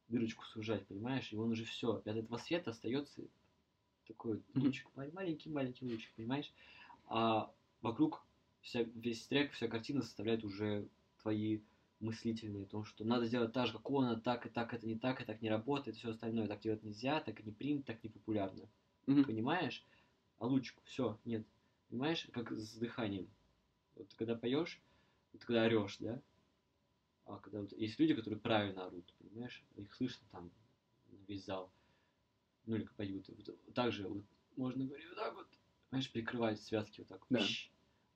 [0.08, 2.02] дырочку сужать, понимаешь, и он уже все.
[2.04, 3.22] И от этого света остается
[4.06, 6.52] такой лучик, ма- маленький-маленький лучик, понимаешь?
[7.06, 7.52] А
[7.82, 8.26] вокруг
[8.60, 10.88] вся, весь трек, вся картина составляет уже
[11.22, 11.60] твои
[12.00, 14.86] мыслительные, о том, что надо сделать так же, как он, а так и так это
[14.86, 17.86] не так, и так не работает, все остальное так делать нельзя, так и не принято,
[17.86, 18.68] так не популярно.
[19.06, 19.24] Мгм.
[19.24, 19.82] Понимаешь?
[20.38, 21.46] А лучик, все, нет.
[21.88, 23.28] Понимаешь, как с дыханием.
[23.94, 24.80] Вот когда поешь,
[25.32, 26.20] вот когда орешь, да?
[27.24, 29.64] А когда вот есть люди, которые правильно орут, понимаешь?
[29.76, 30.50] Их слышно там
[31.26, 31.70] весь зал.
[32.66, 33.28] Ну или поют.
[33.28, 34.24] Вот так же вот
[34.56, 35.46] можно говорить вот так вот,
[35.90, 37.38] понимаешь, прикрывать связки вот так вот.
[37.38, 37.46] Да.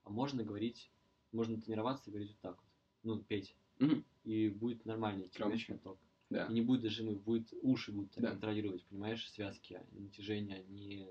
[0.05, 0.91] А можно говорить,
[1.33, 2.71] можно тренироваться и говорить вот так вот.
[3.03, 3.57] Ну, петь.
[3.79, 4.05] Мгм.
[4.25, 5.75] И будет нормальный Громче.
[5.75, 5.99] поток.
[6.29, 6.47] Да.
[6.47, 8.31] И не будет зажимы, будет уши будут Да.
[8.31, 11.09] контролировать, понимаешь, связки, а натяжение, а не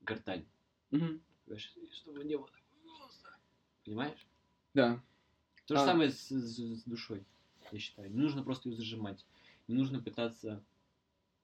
[0.00, 0.46] гортань.
[0.90, 1.20] И
[1.92, 2.48] чтобы не было.
[3.84, 4.26] Понимаешь?
[4.74, 5.02] Да.
[5.66, 5.86] То же А.
[5.86, 7.24] самое с, с- с душой,
[7.72, 8.10] я считаю.
[8.10, 9.24] Не нужно просто ее зажимать.
[9.68, 10.62] Не нужно пытаться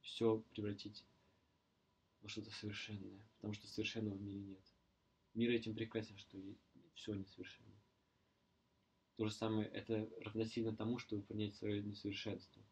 [0.03, 1.05] все превратить
[2.23, 3.21] во что-то совершенное.
[3.37, 4.63] Потому что совершенного в мире нет.
[5.35, 6.39] Мир этим прекрасен, что
[6.95, 7.75] все несовершенно.
[9.17, 12.63] То же самое, это равносильно тому, чтобы принять свое несовершенство.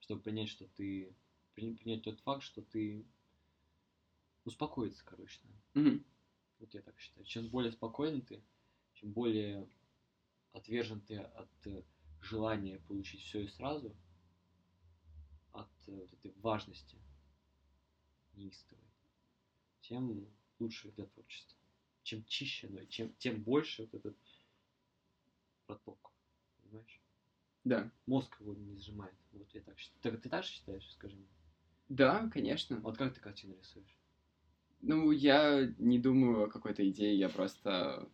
[0.00, 1.14] Чтобы принять, что ты...
[1.54, 3.04] при- Принять тот факт, что ты...
[4.44, 5.40] Успокоиться, короче.
[5.44, 5.88] надо.
[5.88, 6.04] Мгм.
[6.58, 7.26] Вот я так считаю.
[7.26, 8.42] Чем более спокойный ты,
[8.94, 9.68] чем более
[10.52, 11.82] отвержен ты от э,
[12.20, 13.94] желания получить все и сразу,
[15.52, 16.98] от вот этой важности
[18.34, 18.84] неистовой,
[19.80, 20.26] тем
[20.58, 21.58] лучше для творчества.
[22.02, 24.16] Чем чище оно, чем, тем больше вот этот
[25.66, 26.12] проток.
[26.62, 27.00] Понимаешь?
[27.64, 27.90] Да.
[28.06, 29.14] Мозг его не сжимает.
[29.32, 30.00] Вот я так считаю.
[30.00, 31.28] Ты, ты так же считаешь, скажи мне?
[31.88, 32.80] Да, конечно.
[32.80, 33.97] Вот как ты картину рисуешь?
[34.80, 38.08] Ну, я не думаю о какой-то идее, я просто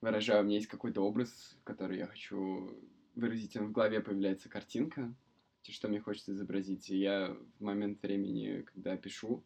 [0.00, 2.78] выражаю, у меня есть какой-то образ, который я хочу
[3.14, 5.14] выразить, в голове появляется картинка,
[5.62, 9.42] что мне хочется изобразить, и я в момент времени, когда пишу,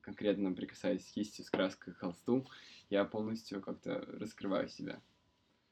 [0.00, 2.46] конкретно прикасаясь кистью с краской к холсту,
[2.90, 5.00] я полностью как-то раскрываю себя.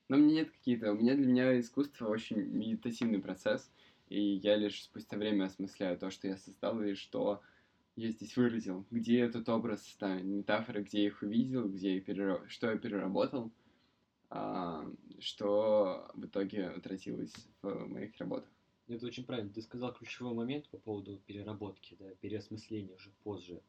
[0.09, 0.93] Но меня нет какие-то...
[0.93, 3.71] У меня для меня искусство очень медитативный процесс,
[4.09, 7.43] и я лишь спустя время осмысляю то, что я создал, и что
[8.01, 12.49] я здесь выразил, где этот образ, да, метафоры, где я их увидел, где я перераб...
[12.49, 13.53] что я переработал,
[14.31, 18.49] а, что в итоге отразилось в моих работах.
[18.89, 19.53] Это очень правильно.
[19.53, 23.63] Ты сказал ключевой момент по поводу переработки, да, переосмысления уже позже.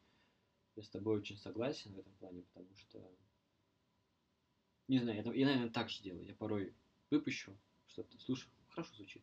[0.76, 3.06] Я с тобой очень согласен в этом плане, потому что...
[4.88, 6.24] Не знаю, я, я наверное, так же делаю.
[6.24, 6.74] Я порой
[7.10, 7.54] выпущу
[7.86, 9.22] что-то, слушаю, хорошо звучит,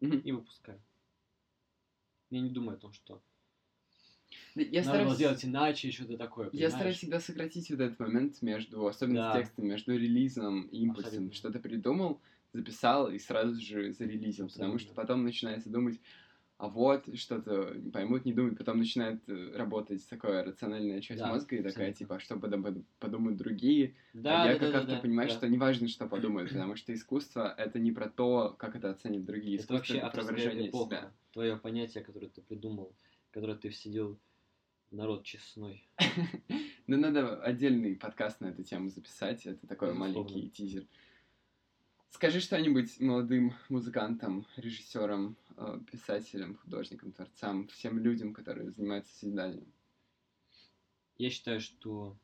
[0.00, 0.80] и выпускаю.
[2.30, 3.20] Я не думаю о том, что
[4.54, 5.14] Я надо было стараюсь...
[5.14, 6.46] сделать иначе, что-то такое.
[6.46, 6.72] Я понимаешь?
[6.72, 9.32] стараюсь всегда сократить вот этот момент между, особенно Да.
[9.32, 11.08] с текстом, между релизом и импульсом.
[11.08, 11.34] Абсолютно.
[11.34, 12.20] Что-то придумал,
[12.52, 15.02] записал и сразу же зарелизил, потому что Абсолютно.
[15.02, 16.00] потом начинается думать,
[16.58, 21.26] а вот что-то не поймут, не думают, потом начинает э, работать такая рациональная часть Да,
[21.28, 21.94] мозга и такая абсолютно.
[21.98, 25.28] типа, а что потом подумают другие, Да, а я да, как да, автор да, понимаю,
[25.28, 25.34] да.
[25.34, 29.56] что неважно, что подумают, потому что искусство— это не про то, как это оценят другие.
[29.56, 31.12] Это Искусство вообще— это про выражение себя.
[31.32, 32.96] Твое понятие, которое ты придумал,
[33.32, 34.25] которое ты всидел в
[34.90, 35.88] народ честной.
[36.88, 39.44] Ну, надо отдельный подкаст на эту тему записать.
[39.44, 40.86] Это такой маленький тизер.
[42.10, 49.72] Скажи что-нибудь молодым музыкантам, режиссерам, э, писателям, художникам, творцам, всем людям, которые занимаются созиданием.
[51.18, 52.16] Я считаю, что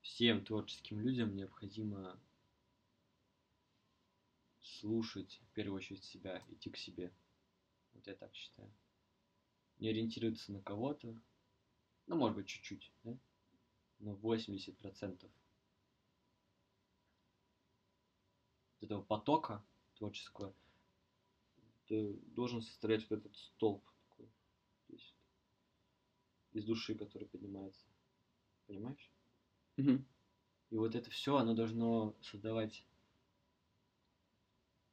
[0.00, 2.16] всем творческим людям необходимо
[4.60, 7.12] слушать, в первую очередь, себя, идти к себе.
[7.92, 8.72] Вот я так считаю.
[9.82, 11.20] Не ориентироваться на кого-то,
[12.06, 13.18] ну, может быть, чуть-чуть, да?
[13.98, 15.28] Но 80%
[18.80, 19.66] этого потока
[19.96, 20.54] творческого
[21.86, 24.28] ты должен составлять вот этот столб такой,
[24.86, 25.16] то есть
[26.52, 27.84] из души, который поднимается.
[28.68, 29.10] Понимаешь?
[29.78, 30.06] Мгм.
[30.70, 32.86] И вот это все, оно должно создавать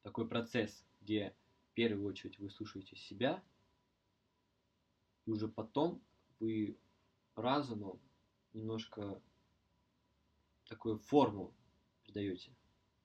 [0.01, 1.35] такой процесс, где
[1.69, 3.43] в первую очередь вы слушаете себя,
[5.29, 6.01] и уже потом
[6.39, 6.75] вы
[7.35, 8.01] разумом
[8.53, 9.21] немножко
[10.65, 11.53] такую форму
[12.03, 12.51] придаете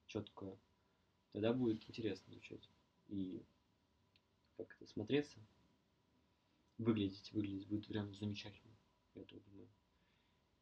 [0.07, 0.57] четкую.
[1.33, 2.67] Тогда будет интересно изучать.
[3.09, 3.45] И
[4.57, 5.37] как это смотреться,
[6.79, 8.75] выглядеть, выглядеть будет прям замечательно.
[9.13, 9.69] Я так думаю.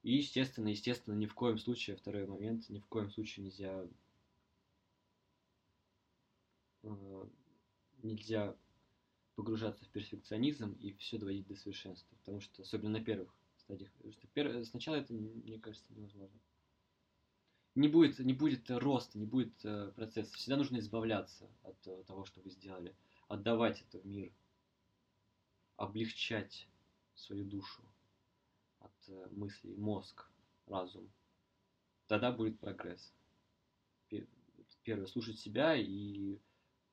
[0.02, 3.88] И, естественно, естественно, ни в коем случае, второй момент, ни в коем случае нельзя
[6.82, 7.26] э,
[8.00, 8.54] нельзя
[9.36, 12.16] погружаться в перфекционизм и все доводить до совершенства.
[12.18, 16.40] Потому что, особенно на первых стадиях, что пер- сначала это, мне кажется, невозможно.
[17.76, 20.36] Не будет, не будет роста, не будет э, процесса.
[20.36, 22.96] Всегда нужно избавляться от э, того, что вы сделали.
[23.28, 24.32] Отдавать это в мир.
[25.78, 26.68] Облегчать
[27.16, 27.82] свою душу
[28.80, 30.30] от э, мыслей, мозг,
[30.68, 31.10] разум.
[32.08, 33.12] Тогда будет прогресс.
[34.10, 34.28] Пе-
[34.84, 36.38] Первое, слушать себя и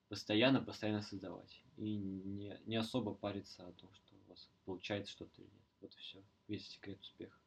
[0.08, 1.62] постоянно, постоянно создавать.
[1.80, 5.64] И не, не особо париться о том, что у вас получается что-то или нет.
[5.80, 6.22] Вот и все.
[6.46, 7.40] Весь секрет успеха.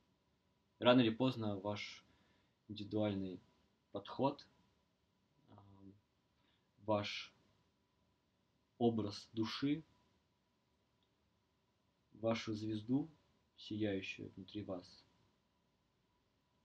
[0.79, 2.03] Рано или поздно ваш
[2.67, 3.39] индивидуальный
[3.91, 4.43] подход,
[6.79, 7.31] ваш
[8.79, 9.83] образ души,
[12.13, 13.11] вашу звезду,
[13.55, 15.05] сияющую внутри вас,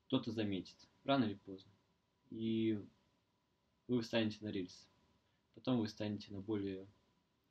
[0.06, 1.70] кто-то заметит, рано или поздно.
[2.30, 2.82] И
[3.88, 4.86] вы встанете на рельсы.
[5.54, 6.88] Потом вы станете на более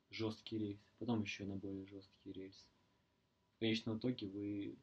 [0.09, 2.67] жесткий рельс, потом еще на более жесткий рельс.
[3.55, 4.77] В конечном итоге вы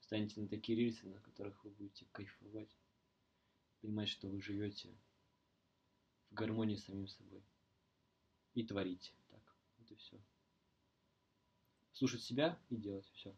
[0.00, 2.76] станете на такие рельсы, на которых вы будете кайфовать,
[3.80, 4.88] понимать, что вы живете
[6.30, 7.42] в гармонии с самим собой
[8.54, 9.56] и творите так.
[9.78, 10.18] Вот и все.
[11.92, 13.34] Слушать себя и делать все.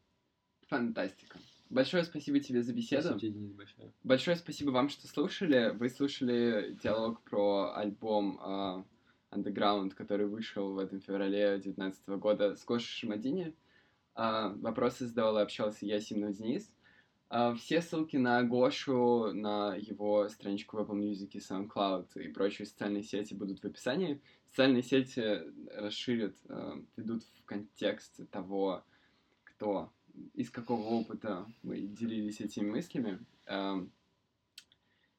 [0.68, 1.38] Фантастика.
[1.68, 3.02] Большое спасибо тебе за беседу.
[3.02, 3.92] Спасибо тебе, Денис, большое.
[4.04, 5.70] Большое спасибо вам, что слушали.
[5.76, 8.86] Вы слушали диалог про альбом а,
[9.30, 13.54] Underground, который вышел в этом феврале 2019 года с Гошей Шамадини.
[14.14, 16.70] А, вопросы задавал и общался я, Симнов Денис.
[17.28, 23.02] А, все ссылки на Гошу, на его страничку в Apple Music, SoundCloud и прочие социальные
[23.02, 24.22] сети будут в описании.
[24.50, 25.42] Социальные сети
[25.74, 28.84] расширят, э, ведут в контекст того,
[29.44, 29.92] кто,
[30.34, 33.18] из какого опыта мы делились этими мыслями.
[33.46, 33.92] Эм,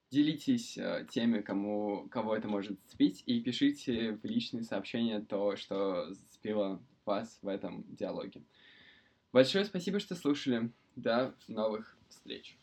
[0.10, 6.14] делитесь э, теми, кому, кого это может зацепить, и пишите в личные сообщения то, что
[6.14, 8.44] зацепило вас в этом диалоге.
[9.32, 10.72] Большое спасибо, что слушали.
[10.96, 12.58] До новых встреч.